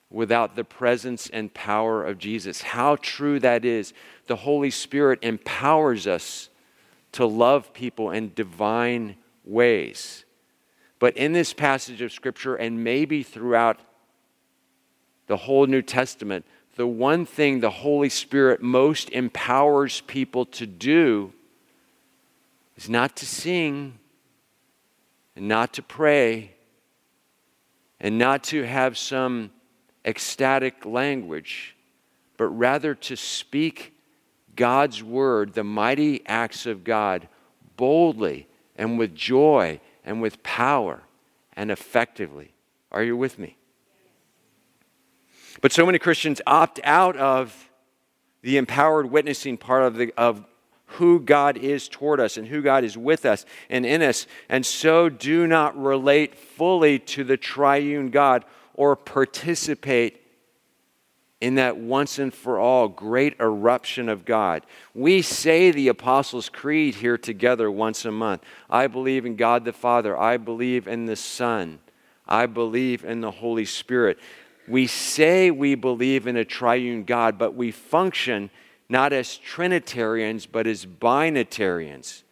without 0.09 0.55
the 0.55 0.63
presence 0.63 1.29
and 1.29 1.53
power 1.53 2.05
of 2.05 2.17
Jesus. 2.17 2.61
How 2.61 2.95
true 2.95 3.37
that 3.41 3.65
is. 3.65 3.91
The 4.27 4.37
Holy 4.37 4.71
Spirit 4.71 5.19
empowers 5.21 6.07
us 6.07 6.47
to 7.11 7.25
love 7.25 7.73
people 7.73 8.11
in 8.11 8.31
divine 8.33 9.17
ways. 9.43 10.23
But 10.99 11.17
in 11.17 11.33
this 11.33 11.51
passage 11.51 12.01
of 12.01 12.13
Scripture, 12.13 12.55
and 12.55 12.81
maybe 12.81 13.23
throughout 13.23 13.81
the 15.27 15.35
whole 15.35 15.67
New 15.67 15.81
Testament, 15.81 16.45
the 16.75 16.87
one 16.87 17.25
thing 17.25 17.59
the 17.59 17.69
Holy 17.69 18.09
Spirit 18.09 18.61
most 18.61 19.09
empowers 19.11 20.01
people 20.01 20.45
to 20.45 20.67
do 20.67 21.31
is 22.75 22.89
not 22.89 23.15
to 23.17 23.25
sing 23.25 23.97
and 25.35 25.47
not 25.47 25.73
to 25.73 25.81
pray 25.81 26.51
and 27.99 28.17
not 28.17 28.43
to 28.43 28.63
have 28.63 28.97
some 28.97 29.51
ecstatic 30.03 30.85
language, 30.85 31.75
but 32.37 32.47
rather 32.47 32.93
to 32.93 33.15
speak 33.15 33.93
God's 34.55 35.01
word, 35.01 35.53
the 35.53 35.63
mighty 35.63 36.25
acts 36.27 36.65
of 36.65 36.83
God, 36.83 37.27
boldly 37.77 38.47
and 38.75 38.97
with 38.97 39.15
joy 39.15 39.79
and 40.03 40.21
with 40.21 40.43
power 40.43 41.03
and 41.53 41.71
effectively. 41.71 42.53
Are 42.91 43.03
you 43.03 43.15
with 43.15 43.39
me? 43.39 43.54
But 45.61 45.71
so 45.71 45.85
many 45.85 45.99
Christians 45.99 46.41
opt 46.45 46.79
out 46.83 47.15
of 47.17 47.69
the 48.41 48.57
empowered 48.57 49.09
witnessing 49.09 49.57
part 49.57 49.83
of, 49.83 49.95
the, 49.95 50.13
of 50.17 50.45
who 50.85 51.19
God 51.19 51.57
is 51.57 51.87
toward 51.87 52.19
us 52.19 52.37
and 52.37 52.47
who 52.47 52.61
God 52.61 52.83
is 52.83 52.97
with 52.97 53.25
us 53.25 53.45
and 53.69 53.85
in 53.85 54.01
us, 54.01 54.27
and 54.49 54.65
so 54.65 55.09
do 55.09 55.47
not 55.47 55.77
relate 55.81 56.35
fully 56.37 56.99
to 56.99 57.23
the 57.23 57.37
triune 57.37 58.09
God 58.09 58.45
or 58.73 58.95
participate 58.95 60.21
in 61.41 61.55
that 61.55 61.77
once 61.77 62.17
and 62.17 62.33
for 62.33 62.59
all 62.59 62.87
great 62.87 63.35
eruption 63.39 64.09
of 64.09 64.25
God. 64.25 64.65
We 64.93 65.21
say 65.21 65.71
the 65.71 65.89
Apostles' 65.89 66.49
Creed 66.49 66.95
here 66.95 67.17
together 67.17 67.69
once 67.69 68.05
a 68.05 68.11
month. 68.11 68.43
I 68.69 68.87
believe 68.87 69.25
in 69.25 69.35
God 69.35 69.65
the 69.65 69.73
Father. 69.73 70.17
I 70.17 70.37
believe 70.37 70.87
in 70.87 71.05
the 71.05 71.15
Son. 71.15 71.79
I 72.27 72.45
believe 72.45 73.03
in 73.03 73.21
the 73.21 73.31
Holy 73.31 73.65
Spirit. 73.65 74.17
We 74.67 74.87
say 74.87 75.51
we 75.51 75.75
believe 75.75 76.27
in 76.27 76.37
a 76.37 76.45
triune 76.45 77.03
God, 77.03 77.37
but 77.37 77.55
we 77.55 77.71
function 77.71 78.49
not 78.89 79.13
as 79.13 79.37
Trinitarians, 79.37 80.45
but 80.45 80.67
as 80.67 80.85
binitarians. 80.85 82.23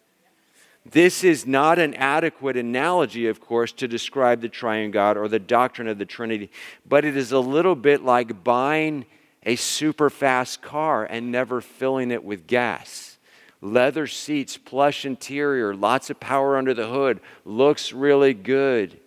This 0.86 1.24
is 1.24 1.46
not 1.46 1.78
an 1.78 1.94
adequate 1.94 2.56
analogy, 2.56 3.26
of 3.26 3.40
course, 3.40 3.72
to 3.72 3.88
describe 3.88 4.40
the 4.40 4.48
triune 4.48 4.90
God 4.90 5.16
or 5.16 5.28
the 5.28 5.38
doctrine 5.38 5.88
of 5.88 5.98
the 5.98 6.04
Trinity, 6.04 6.50
but 6.86 7.04
it 7.04 7.16
is 7.16 7.32
a 7.32 7.38
little 7.38 7.74
bit 7.74 8.04
like 8.04 8.44
buying 8.44 9.06
a 9.44 9.56
super 9.56 10.10
fast 10.10 10.60
car 10.60 11.04
and 11.04 11.32
never 11.32 11.60
filling 11.60 12.10
it 12.10 12.22
with 12.22 12.46
gas. 12.46 13.18
Leather 13.62 14.06
seats, 14.06 14.58
plush 14.58 15.06
interior, 15.06 15.74
lots 15.74 16.10
of 16.10 16.20
power 16.20 16.58
under 16.58 16.74
the 16.74 16.88
hood, 16.88 17.20
looks 17.46 17.92
really 17.92 18.34
good. 18.34 19.00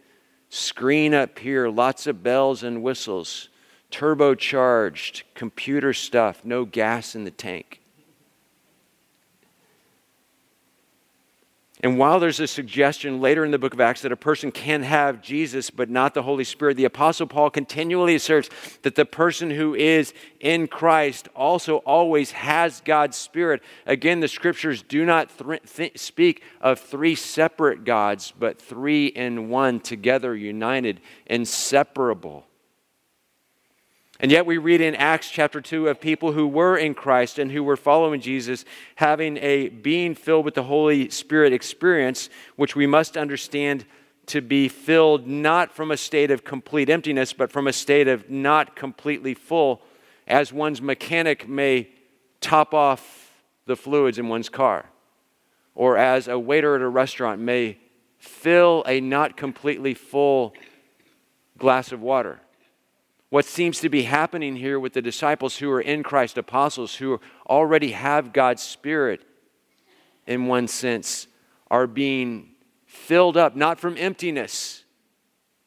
Screen 0.50 1.14
up 1.14 1.40
here, 1.40 1.68
lots 1.68 2.08
of 2.08 2.24
bells 2.24 2.64
and 2.64 2.82
whistles, 2.82 3.50
turbocharged, 3.92 5.24
computer 5.34 5.94
stuff, 5.94 6.46
no 6.46 6.66
gas 6.66 7.16
in 7.16 7.26
the 7.26 7.32
tank. 7.32 7.82
And 11.82 12.00
while 12.00 12.20
there's 12.20 12.40
a 12.40 12.48
suggestion 12.48 13.22
later 13.22 13.46
in 13.46 13.52
the 13.52 13.60
book 13.60 13.74
of 13.74 13.80
Acts 13.80 14.02
that 14.02 14.12
a 14.12 14.18
person 14.18 14.52
can 14.52 14.82
have 14.82 15.22
Jesus 15.22 15.70
but 15.70 15.92
not 15.92 16.16
the 16.16 16.24
Holy 16.24 16.44
Spirit, 16.44 16.76
the 16.76 16.86
Apostle 16.86 17.28
Paul 17.28 17.52
continually 17.52 18.16
asserts 18.16 18.50
that 18.82 18.96
the 18.96 19.06
person 19.06 19.52
who 19.52 19.76
is 19.76 20.12
in 20.40 20.68
Christ 20.68 21.30
also 21.36 21.78
always 21.78 22.32
has 22.32 22.82
God's 22.82 23.16
Spirit. 23.16 23.62
Again, 23.86 24.22
the 24.22 24.28
scriptures 24.28 24.82
do 24.82 25.06
not 25.06 25.30
th- 25.38 25.62
th- 25.76 26.00
speak 26.00 26.42
of 26.62 26.80
three 26.80 27.14
separate 27.14 27.84
gods, 27.84 28.34
but 28.38 28.60
three 28.60 29.08
in 29.08 29.50
one, 29.50 29.80
together, 29.80 30.36
united, 30.36 31.00
inseparable. 31.28 32.48
And 34.20 34.32
yet, 34.32 34.48
we 34.48 34.58
read 34.58 34.82
in 34.82 34.96
Acts 34.96 35.30
chapter 35.30 35.62
2 35.62 35.90
of 35.90 36.02
people 36.02 36.32
who 36.32 36.48
were 36.48 36.76
in 36.76 36.96
Christ 36.96 37.38
and 37.38 37.52
who 37.52 37.64
were 37.64 37.78
following 37.78 38.20
Jesus 38.20 38.66
having 38.96 39.38
a 39.38 39.70
being 39.70 40.16
filled 40.16 40.44
with 40.44 40.56
the 40.56 40.64
Holy 40.64 41.10
Spirit 41.12 41.54
experience, 41.54 42.30
which 42.56 42.76
we 42.76 42.88
must 42.88 43.16
understand 43.16 43.86
to 44.26 44.42
be 44.42 44.70
filled 44.70 45.28
not 45.28 45.72
from 45.72 45.92
a 45.92 45.98
state 45.98 46.32
of 46.32 46.44
complete 46.44 46.90
emptiness, 46.90 47.32
but 47.32 47.52
from 47.52 47.68
a 47.68 47.74
state 47.74 48.08
of 48.08 48.28
not 48.28 48.76
completely 48.76 49.36
full, 49.36 49.84
as 50.26 50.52
one's 50.52 50.82
mechanic 50.82 51.48
may 51.48 51.88
top 52.42 52.74
off 52.74 53.32
the 53.68 53.76
fluids 53.76 54.18
in 54.18 54.28
one's 54.30 54.50
car, 54.50 54.90
or 55.76 55.96
as 55.96 56.28
a 56.28 56.40
waiter 56.40 56.76
at 56.76 56.82
a 56.82 56.88
restaurant 56.88 57.40
may 57.40 57.78
fill 58.18 58.84
a 58.88 59.00
not 59.00 59.38
completely 59.38 59.94
full 59.94 60.56
glass 61.58 61.92
of 61.92 62.02
water 62.02 62.40
what 63.30 63.46
seems 63.46 63.80
to 63.82 63.90
be 63.90 64.04
happening 64.04 64.56
here 64.56 64.80
with 64.80 64.94
the 64.94 65.02
disciples 65.02 65.58
who 65.58 65.70
are 65.72 65.82
in 65.82 66.04
Christ, 66.04 66.38
apostles 66.38 66.96
who 66.96 67.20
already 67.48 67.92
have 67.92 68.32
God's 68.32 68.64
Spirit, 68.64 69.22
in 70.26 70.46
one 70.46 70.68
sense, 70.68 71.28
are 71.70 71.88
being 71.88 72.52
filled 72.86 73.36
up, 73.36 73.56
not 73.56 73.80
from 73.80 73.98
emptiness, 73.98 74.86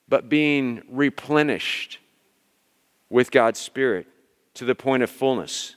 but 0.08 0.28
being 0.28 0.82
replenished 0.88 1.98
with 3.10 3.30
God's 3.30 3.60
Spirit 3.60 4.06
to 4.54 4.64
the 4.64 4.74
point 4.74 5.02
of 5.02 5.10
fullness. 5.10 5.76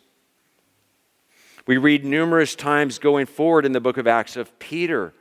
We 1.65 1.77
read 1.77 2.03
numerous 2.03 2.55
times 2.55 2.99
going 2.99 3.25
forward 3.25 3.65
in 3.65 3.71
the 3.71 3.81
book 3.81 3.97
of 3.97 4.07
Acts 4.07 4.35
of 4.35 4.57
Peter 4.59 5.13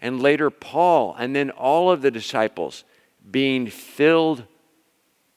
and 0.00 0.20
later 0.22 0.50
Paul, 0.50 1.14
and 1.18 1.34
then 1.34 1.50
all 1.50 1.90
of 1.90 2.02
the 2.02 2.10
disciples 2.10 2.84
being 3.30 3.66
filled 3.66 4.44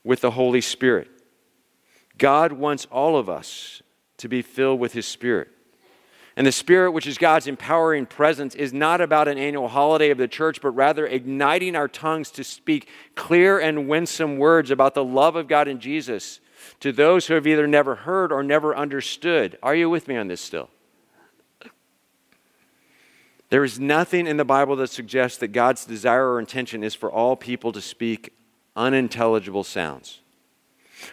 with 0.04 0.22
the 0.22 0.32
Holy 0.32 0.62
Spirit. 0.62 1.10
God 2.18 2.54
wants 2.54 2.86
all 2.92 3.18
of 3.18 3.30
us 3.30 3.82
to 4.18 4.28
be 4.28 4.42
filled 4.42 4.80
with 4.80 4.94
His 4.94 5.06
Spirit. 5.06 5.50
And 6.36 6.48
the 6.48 6.52
Spirit, 6.52 6.92
which 6.92 7.08
is 7.08 7.18
God's 7.18 7.48
empowering 7.48 8.06
presence, 8.06 8.56
is 8.56 8.72
not 8.72 9.02
about 9.02 9.28
an 9.28 9.38
annual 9.38 9.68
holiday 9.68 10.12
of 10.12 10.18
the 10.18 10.28
church, 10.28 10.62
but 10.62 10.72
rather 10.72 11.06
igniting 11.06 11.76
our 11.76 11.88
tongues 11.88 12.32
to 12.32 12.44
speak 12.44 12.88
clear 13.16 13.60
and 13.60 13.88
winsome 13.88 14.38
words 14.38 14.72
about 14.72 14.94
the 14.94 15.04
love 15.04 15.36
of 15.36 15.48
God 15.48 15.68
in 15.68 15.80
Jesus 15.80 16.40
to 16.80 16.92
those 16.92 17.28
who 17.28 17.34
have 17.34 17.48
either 17.48 17.68
never 17.68 17.96
heard 17.96 18.32
or 18.32 18.44
never 18.44 18.76
understood. 18.76 19.58
Are 19.62 19.76
you 19.76 19.90
with 19.90 20.08
me 20.08 20.16
on 20.16 20.28
this 20.28 20.42
still? 20.42 20.70
There 23.50 23.66
is 23.66 23.80
nothing 23.80 24.28
in 24.28 24.38
the 24.38 24.46
Bible 24.46 24.78
that 24.78 24.90
suggests 24.90 25.38
that 25.40 25.50
God's 25.50 25.84
desire 25.84 26.32
or 26.32 26.40
intention 26.40 26.84
is 26.84 26.96
for 26.96 27.12
all 27.12 27.36
people 27.36 27.74
to 27.74 27.82
speak 27.82 28.34
unintelligible 28.76 29.64
sounds. 29.64 30.22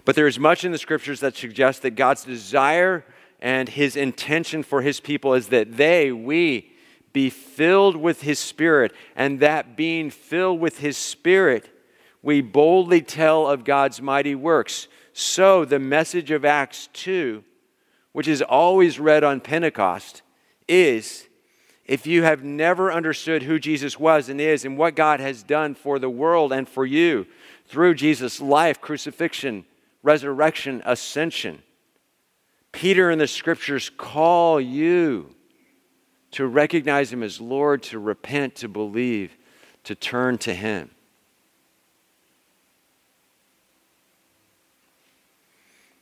But 0.05 0.15
there 0.15 0.27
is 0.27 0.39
much 0.39 0.65
in 0.65 0.73
the 0.73 0.79
scriptures 0.79 1.21
that 1.21 1.37
suggests 1.37 1.81
that 1.83 1.93
God's 1.93 2.25
desire 2.25 3.05
and 3.41 3.69
his 3.69 3.97
intention 3.97 4.63
for 4.63 4.83
his 4.83 5.01
people 5.01 5.35
is 5.35 5.49
that 5.49 5.77
they, 5.77 6.13
we, 6.13 6.73
be 7.13 7.31
filled 7.31 7.97
with 7.97 8.23
his 8.23 8.39
spirit, 8.39 8.93
and 9.17 9.41
that 9.41 9.77
being 9.77 10.11
filled 10.11 10.61
with 10.61 10.79
his 10.79 10.97
spirit, 10.97 11.71
we 12.23 12.41
boldly 12.41 13.01
tell 13.01 13.47
of 13.47 13.65
God's 13.65 14.03
mighty 14.03 14.35
works. 14.35 14.89
So, 15.13 15.65
the 15.65 15.79
message 15.79 16.31
of 16.31 16.45
Acts 16.45 16.89
2, 16.93 17.43
which 18.13 18.29
is 18.29 18.43
always 18.43 19.01
read 19.01 19.25
on 19.25 19.41
Pentecost, 19.41 20.23
is 20.69 21.27
if 21.85 22.07
you 22.07 22.23
have 22.23 22.45
never 22.45 22.93
understood 22.93 23.43
who 23.43 23.59
Jesus 23.59 23.99
was 23.99 24.29
and 24.29 24.41
is 24.41 24.65
and 24.65 24.77
what 24.77 24.95
God 24.95 25.21
has 25.21 25.43
done 25.43 25.75
for 25.75 25.99
the 25.99 26.11
world 26.11 26.53
and 26.53 26.69
for 26.69 26.85
you, 26.85 27.27
through 27.69 27.95
Jesus' 27.95 28.41
life, 28.41 28.81
crucifixion, 28.81 29.65
resurrection, 30.03 30.83
ascension. 30.85 31.63
Peter 32.73 33.11
and 33.11 33.21
the 33.21 33.27
scriptures 33.27 33.91
call 33.97 34.61
you 34.61 35.35
to 36.31 36.47
recognize 36.47 37.13
him 37.13 37.23
as 37.23 37.41
Lord, 37.41 37.83
to 37.85 37.99
repent, 37.99 38.55
to 38.57 38.69
believe, 38.69 39.37
to 39.85 39.95
turn 39.95 40.39
to 40.39 40.55
him. 40.55 40.91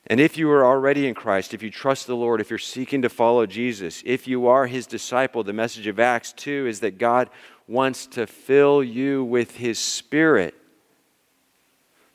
And 0.09 0.21
if 0.21 0.39
you 0.39 0.49
are 0.51 0.65
already 0.65 1.09
in 1.09 1.15
Christ, 1.15 1.53
if 1.53 1.65
you 1.65 1.71
trust 1.71 2.07
the 2.07 2.15
Lord, 2.15 2.41
if 2.41 2.49
you're 2.49 2.59
seeking 2.61 3.03
to 3.03 3.09
follow 3.09 3.45
Jesus, 3.45 4.03
if 4.07 4.29
you 4.29 4.47
are 4.47 4.69
his 4.69 4.87
disciple, 4.87 5.43
the 5.43 5.53
message 5.53 5.89
of 5.89 5.99
Acts 5.99 6.33
2 6.33 6.69
is 6.69 6.79
that 6.81 6.99
God 6.99 7.29
wants 7.67 8.07
to 8.09 8.27
fill 8.29 8.85
you 8.85 9.25
with 9.25 9.57
his 9.57 9.81
spirit 9.81 10.55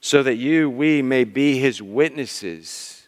so 0.01 0.23
that 0.23 0.35
you, 0.35 0.67
we 0.67 1.03
may 1.03 1.23
be 1.23 1.59
his 1.59 1.79
witnesses. 1.79 3.07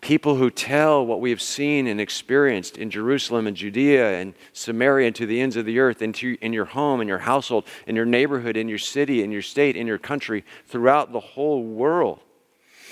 People 0.00 0.34
who 0.34 0.50
tell 0.50 1.06
what 1.06 1.20
we 1.20 1.30
have 1.30 1.40
seen 1.40 1.86
and 1.86 2.00
experienced 2.00 2.76
in 2.76 2.90
Jerusalem 2.90 3.46
and 3.46 3.56
Judea 3.56 4.18
and 4.20 4.34
Samaria 4.52 5.06
and 5.06 5.16
to 5.16 5.26
the 5.26 5.40
ends 5.40 5.56
of 5.56 5.64
the 5.64 5.78
earth, 5.78 6.02
into, 6.02 6.36
in 6.40 6.52
your 6.52 6.64
home, 6.64 7.00
in 7.00 7.06
your 7.06 7.18
household, 7.18 7.64
in 7.86 7.94
your 7.94 8.04
neighborhood, 8.04 8.56
in 8.56 8.68
your 8.68 8.78
city, 8.78 9.22
in 9.22 9.30
your 9.30 9.42
state, 9.42 9.76
in 9.76 9.86
your 9.86 9.98
country, 9.98 10.44
throughout 10.66 11.12
the 11.12 11.20
whole 11.20 11.62
world. 11.62 12.20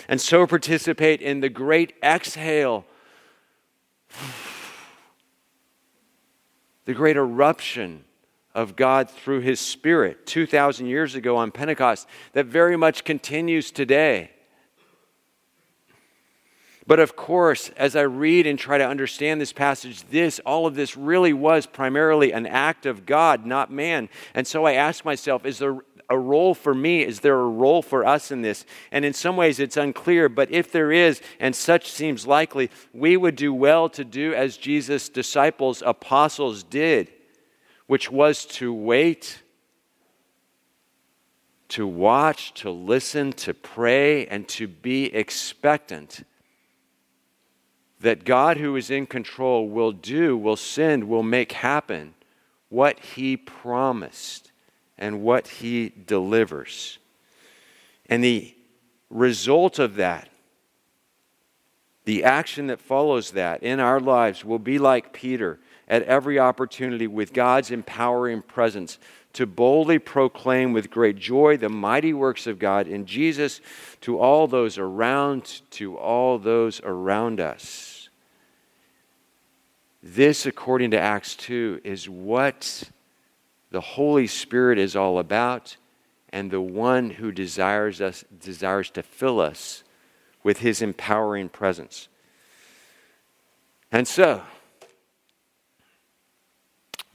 And 0.08 0.20
so 0.20 0.46
participate 0.46 1.20
in 1.20 1.40
the 1.40 1.48
great 1.48 1.94
exhale, 2.02 2.84
the 6.84 6.94
great 6.94 7.16
eruption 7.16 8.04
of 8.56 8.74
God 8.74 9.10
through 9.10 9.40
His 9.40 9.60
Spirit 9.60 10.26
2,000 10.26 10.86
years 10.86 11.14
ago 11.14 11.36
on 11.36 11.52
Pentecost 11.52 12.08
that 12.32 12.46
very 12.46 12.76
much 12.76 13.04
continues 13.04 13.70
today. 13.70 14.30
But 16.86 16.98
of 16.98 17.16
course, 17.16 17.68
as 17.76 17.96
I 17.96 18.02
read 18.02 18.46
and 18.46 18.58
try 18.58 18.78
to 18.78 18.86
understand 18.86 19.40
this 19.40 19.52
passage, 19.52 20.04
this, 20.04 20.38
all 20.46 20.66
of 20.66 20.74
this 20.74 20.96
really 20.96 21.34
was 21.34 21.66
primarily 21.66 22.32
an 22.32 22.46
act 22.46 22.86
of 22.86 23.04
God, 23.04 23.44
not 23.44 23.70
man. 23.70 24.08
And 24.34 24.46
so 24.46 24.64
I 24.64 24.72
ask 24.72 25.04
myself, 25.04 25.44
is 25.44 25.58
there 25.58 25.78
a 26.08 26.16
role 26.16 26.54
for 26.54 26.72
me? 26.72 27.02
Is 27.02 27.20
there 27.20 27.38
a 27.38 27.48
role 27.48 27.82
for 27.82 28.06
us 28.06 28.30
in 28.30 28.40
this? 28.40 28.64
And 28.90 29.04
in 29.04 29.12
some 29.12 29.36
ways 29.36 29.60
it's 29.60 29.76
unclear, 29.76 30.30
but 30.30 30.50
if 30.50 30.72
there 30.72 30.92
is, 30.92 31.20
and 31.40 31.54
such 31.54 31.90
seems 31.90 32.26
likely, 32.26 32.70
we 32.94 33.18
would 33.18 33.36
do 33.36 33.52
well 33.52 33.90
to 33.90 34.04
do 34.04 34.32
as 34.32 34.56
Jesus' 34.56 35.10
disciples, 35.10 35.82
apostles 35.84 36.62
did 36.62 37.10
which 37.86 38.10
was 38.10 38.44
to 38.44 38.72
wait, 38.72 39.42
to 41.68 41.86
watch, 41.86 42.52
to 42.54 42.70
listen, 42.70 43.32
to 43.32 43.54
pray, 43.54 44.26
and 44.26 44.46
to 44.48 44.66
be 44.66 45.06
expectant 45.14 46.26
that 48.00 48.24
God, 48.24 48.58
who 48.58 48.76
is 48.76 48.90
in 48.90 49.06
control, 49.06 49.68
will 49.68 49.92
do, 49.92 50.36
will 50.36 50.56
send, 50.56 51.08
will 51.08 51.22
make 51.22 51.52
happen 51.52 52.14
what 52.68 52.98
He 53.00 53.36
promised 53.36 54.52
and 54.98 55.22
what 55.22 55.48
He 55.48 55.92
delivers. 56.06 56.98
And 58.06 58.22
the 58.22 58.54
result 59.10 59.78
of 59.78 59.96
that 59.96 60.28
The 62.04 62.22
action 62.22 62.68
that 62.68 62.80
follows 62.80 63.32
that 63.32 63.62
in 63.62 63.80
our 63.80 64.00
lives 64.00 64.44
will 64.44 64.60
be 64.60 64.78
like 64.78 65.12
Peter 65.12 65.58
at 65.88 66.02
every 66.02 66.38
opportunity 66.38 67.06
with 67.06 67.32
God's 67.32 67.70
empowering 67.70 68.42
presence 68.42 68.98
to 69.32 69.46
boldly 69.46 69.98
proclaim 69.98 70.72
with 70.72 70.90
great 70.90 71.16
joy 71.16 71.56
the 71.56 71.68
mighty 71.68 72.12
works 72.12 72.46
of 72.46 72.58
God 72.58 72.88
in 72.88 73.04
Jesus 73.06 73.60
to 74.00 74.18
all 74.18 74.46
those 74.46 74.78
around, 74.78 75.60
to 75.72 75.96
all 75.96 76.38
those 76.38 76.80
around 76.82 77.38
us. 77.38 78.08
This, 80.02 80.46
according 80.46 80.92
to 80.92 80.98
Acts 80.98 81.36
2, 81.36 81.82
is 81.84 82.08
what 82.08 82.84
the 83.70 83.80
Holy 83.80 84.26
Spirit 84.26 84.78
is 84.78 84.96
all 84.96 85.18
about 85.18 85.76
and 86.30 86.50
the 86.50 86.60
one 86.60 87.10
who 87.10 87.32
desires 87.32 88.00
us 88.00 88.24
desires 88.40 88.90
to 88.90 89.02
fill 89.02 89.40
us 89.40 89.82
with 90.42 90.58
his 90.58 90.80
empowering 90.80 91.48
presence. 91.48 92.08
And 93.90 94.06
so, 94.06 94.42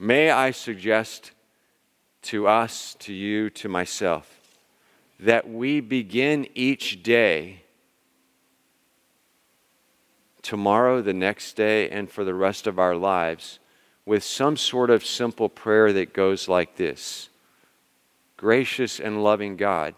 may 0.02 0.32
I 0.32 0.50
suggest 0.50 1.30
to 2.22 2.48
us, 2.48 2.96
to 2.98 3.12
you, 3.12 3.50
to 3.50 3.68
myself, 3.68 4.40
that 5.20 5.48
we 5.48 5.80
begin 5.80 6.48
each 6.56 7.04
day, 7.04 7.62
tomorrow, 10.42 11.00
the 11.02 11.12
next 11.12 11.54
day, 11.54 11.88
and 11.88 12.10
for 12.10 12.24
the 12.24 12.34
rest 12.34 12.66
of 12.66 12.80
our 12.80 12.96
lives, 12.96 13.60
with 14.04 14.24
some 14.24 14.56
sort 14.56 14.90
of 14.90 15.06
simple 15.06 15.48
prayer 15.48 15.92
that 15.92 16.12
goes 16.12 16.48
like 16.48 16.76
this 16.76 17.28
Gracious 18.36 18.98
and 18.98 19.22
loving 19.22 19.56
God, 19.56 19.94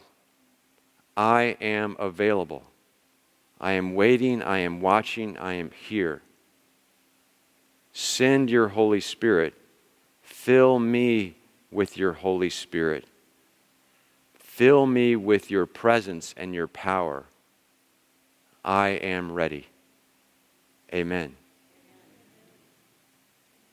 I 1.17 1.57
am 1.63 1.97
available. 1.99 2.65
I 3.59 3.73
am 3.73 3.95
waiting, 3.95 4.43
I 4.43 4.59
am 4.59 4.83
watching, 4.83 5.39
I 5.39 5.55
am 5.55 5.71
here. 5.71 6.21
Send 7.95 8.51
your 8.51 8.69
Holy 8.69 9.01
Spirit. 9.01 9.55
Fill 10.45 10.79
me 10.79 11.37
with 11.71 11.97
your 11.97 12.13
Holy 12.13 12.51
Spirit. 12.51 13.07
Fill 14.35 14.85
me 14.85 15.17
with 15.17 15.51
your 15.51 15.65
presence 15.65 16.35
and 16.37 16.55
your 16.55 16.69
power. 16.69 17.25
I 18.63 18.89
am 18.89 19.33
ready. 19.33 19.69
Amen. 20.93 21.37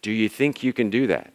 Do 0.02 0.12
you 0.12 0.30
think 0.30 0.64
you 0.64 0.72
can 0.72 0.90
do 0.90 1.08
that? 1.08 1.34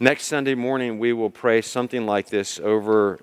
Next 0.00 0.24
Sunday 0.24 0.54
morning, 0.54 0.98
we 0.98 1.12
will 1.12 1.28
pray 1.28 1.60
something 1.60 2.06
like 2.06 2.30
this 2.30 2.58
over 2.60 3.20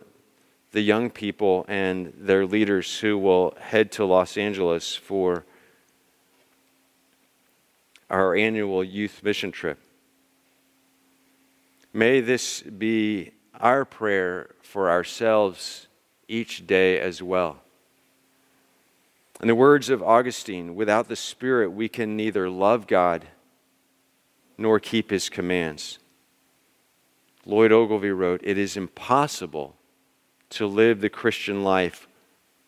the 0.71 0.81
young 0.81 1.09
people 1.09 1.65
and 1.67 2.13
their 2.15 2.45
leaders 2.45 2.99
who 2.99 3.17
will 3.17 3.57
head 3.59 3.91
to 3.93 4.05
Los 4.05 4.37
Angeles 4.37 4.95
for 4.95 5.45
our 8.09 8.35
annual 8.35 8.83
youth 8.83 9.21
mission 9.23 9.51
trip. 9.51 9.79
May 11.93 12.21
this 12.21 12.61
be 12.61 13.31
our 13.59 13.85
prayer 13.85 14.49
for 14.61 14.89
ourselves 14.89 15.87
each 16.27 16.65
day 16.67 16.99
as 16.99 17.21
well. 17.21 17.57
In 19.41 19.47
the 19.47 19.55
words 19.55 19.89
of 19.89 20.03
Augustine, 20.03 20.75
without 20.75 21.07
the 21.07 21.15
Spirit, 21.15 21.71
we 21.71 21.87
can 21.87 22.15
neither 22.15 22.49
love 22.49 22.87
God 22.87 23.27
nor 24.57 24.79
keep 24.79 25.09
His 25.09 25.29
commands. 25.29 25.99
Lloyd 27.45 27.71
Ogilvie 27.71 28.11
wrote, 28.11 28.41
It 28.43 28.57
is 28.57 28.75
impossible 28.75 29.75
to 30.51 30.67
live 30.67 30.99
the 30.99 31.09
Christian 31.09 31.63
life 31.63 32.07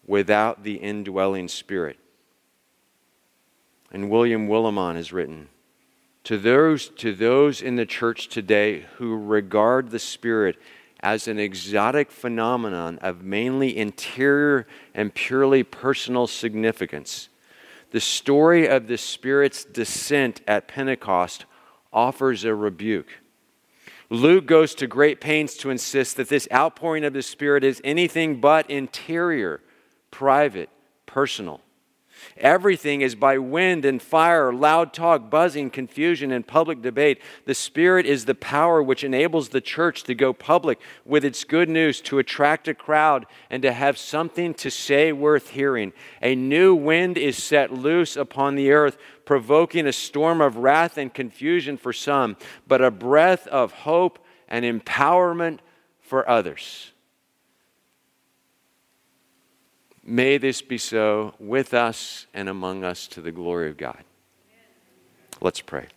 without 0.08 0.64
the 0.64 0.76
indwelling 0.76 1.48
Spirit. 1.48 2.00
And 3.92 4.10
William 4.10 4.48
Willimon 4.48 4.96
has 4.96 5.12
written, 5.12 5.50
to 6.24 6.38
those, 6.38 6.90
to 6.90 7.14
those 7.14 7.62
in 7.62 7.76
the 7.76 7.86
church 7.86 8.30
today 8.30 8.86
who 8.98 9.18
regard 9.18 9.92
the 9.92 10.00
Spirit 10.00 10.58
as 11.02 11.28
an 11.28 11.40
exotic 11.40 12.12
phenomenon 12.12 13.00
of 13.00 13.24
mainly 13.24 13.76
interior 13.76 14.68
and 14.94 15.14
purely 15.14 15.64
personal 15.64 16.28
significance, 16.28 17.30
the 17.90 18.00
story 18.00 18.68
of 18.68 18.88
the 18.88 18.98
Spirit's 18.98 19.66
descent 19.66 20.42
at 20.48 20.68
Pentecost 20.68 21.46
offers 21.92 22.46
a 22.46 22.56
rebuke. 22.56 23.10
Luke 24.10 24.46
goes 24.46 24.76
to 24.76 24.88
great 24.88 25.20
pains 25.20 25.56
to 25.56 25.70
insist 25.70 26.18
that 26.18 26.30
this 26.30 26.48
outpouring 26.54 27.04
of 27.04 27.14
the 27.14 27.22
Spirit 27.22 27.64
is 27.64 27.82
anything 27.84 28.40
but 28.40 28.70
interior, 28.70 29.62
private, 30.12 30.70
personal. 31.06 31.62
Everything 32.38 33.02
is 33.02 33.16
by 33.16 33.38
wind 33.38 33.86
and 33.86 34.02
fire, 34.02 34.54
loud 34.54 34.94
talk, 34.94 35.30
buzzing, 35.30 35.70
confusion, 35.70 36.32
and 36.32 36.46
public 36.46 36.82
debate. 36.82 37.22
The 37.46 37.56
Spirit 37.56 38.06
is 38.06 38.26
the 38.26 38.36
power 38.36 38.82
which 38.82 39.04
enables 39.04 39.50
the 39.50 39.62
church 39.62 40.04
to 40.04 40.16
go 40.16 40.34
public 40.34 40.80
with 41.06 41.26
its 41.26 41.44
good 41.44 41.70
news, 41.70 42.02
to 42.02 42.20
attract 42.20 42.68
a 42.68 42.74
crowd, 42.74 43.26
and 43.50 43.62
to 43.64 43.72
have 43.72 43.98
something 43.98 44.54
to 44.56 44.72
say 44.72 45.12
worth 45.12 45.50
hearing. 45.50 45.94
A 46.22 46.36
new 46.36 46.76
wind 46.76 47.18
is 47.18 47.42
set 47.42 47.72
loose 47.72 48.16
upon 48.16 48.56
the 48.56 48.72
earth, 48.72 48.98
provoking 49.26 49.88
a 49.88 49.94
storm 49.94 50.42
of 50.42 50.58
wrath 50.58 50.98
and 50.98 51.14
confusion 51.14 51.78
for 51.78 51.94
some, 51.94 52.38
but 52.68 52.82
a 52.82 52.92
breath 52.92 53.48
of 53.48 53.72
hope 53.72 54.20
and 54.48 54.66
empowerment 54.66 55.60
for 56.00 56.28
others. 56.30 56.91
May 60.04 60.38
this 60.38 60.62
be 60.62 60.78
so 60.78 61.36
with 61.40 61.74
us 61.74 62.26
and 62.34 62.50
among 62.50 62.84
us 62.84 63.08
to 63.08 63.22
the 63.22 63.32
glory 63.32 63.70
of 63.70 63.78
God. 63.78 64.04
Let's 65.40 65.62
pray. 65.62 65.88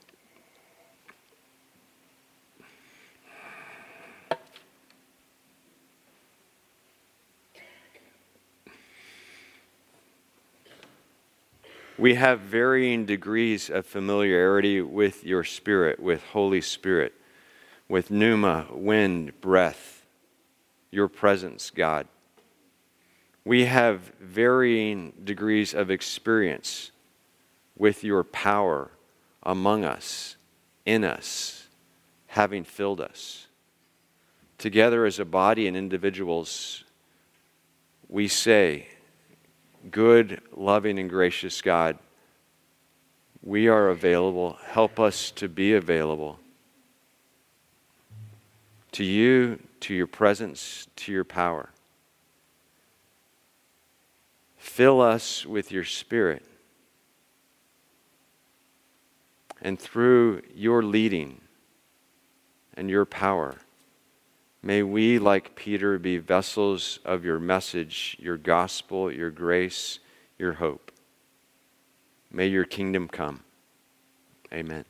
we 11.97 12.15
have 12.15 12.41
varying 12.41 13.07
degrees 13.07 13.71
of 13.71 13.87
familiarity 13.87 14.81
with 14.81 15.25
your 15.25 15.45
Spirit, 15.45 16.01
with 16.01 16.23
Holy 16.33 16.61
Spirit, 16.61 17.15
with 17.89 18.11
pneuma, 18.11 18.67
wind, 18.71 19.41
breath, 19.41 20.05
your 20.91 21.09
presence, 21.09 21.71
God. 21.71 22.07
We 23.45 23.67
have 23.67 24.13
varying 24.21 25.13
degrees 25.23 25.75
of 25.75 25.91
experience 25.91 26.91
with 27.77 28.03
your 28.03 28.25
power 28.25 28.91
among 29.43 29.85
us, 29.85 30.37
in 30.87 31.05
us, 31.05 31.67
having 32.29 32.65
filled 32.65 33.01
us. 33.01 33.47
Together 34.57 35.05
as 35.05 35.19
a 35.19 35.25
body 35.25 35.67
and 35.67 35.77
individuals, 35.77 36.85
we 38.09 38.29
say, 38.29 38.89
good, 39.91 40.41
loving, 40.57 40.99
and 40.99 41.11
gracious 41.11 41.61
God, 41.61 41.99
we 43.43 43.69
are 43.69 43.89
available. 43.91 44.57
Help 44.65 44.99
us 44.99 45.31
to 45.33 45.49
be 45.49 45.75
available 45.75 46.39
to 48.93 49.05
you, 49.05 49.59
to 49.81 49.93
your 49.93 50.07
presence, 50.07 50.87
to 50.95 51.11
your 51.11 51.25
power. 51.25 51.69
Fill 54.65 55.03
us 55.03 55.45
with 55.45 55.71
your 55.71 55.85
Spirit. 55.85 56.43
And 59.61 59.79
through 59.79 60.43
your 60.55 60.83
leading 60.83 61.43
and 62.75 62.89
your 62.89 63.05
power, 63.05 63.59
May 64.63 64.83
we, 64.83 65.19
like 65.19 65.57
Peter, 65.57 65.99
be 65.99 66.17
vessels 66.17 66.99
of 67.05 67.23
your 67.23 67.39
message, 67.39 68.17
your 68.19 68.39
gospel, 68.39 69.13
your 69.13 69.31
grace, 69.31 69.99
your 70.39 70.55
hope. 70.55 70.91
May 72.31 72.47
your 72.47 72.65
kingdom 72.65 73.07
come. 73.07 73.45
Amen. 74.51 74.87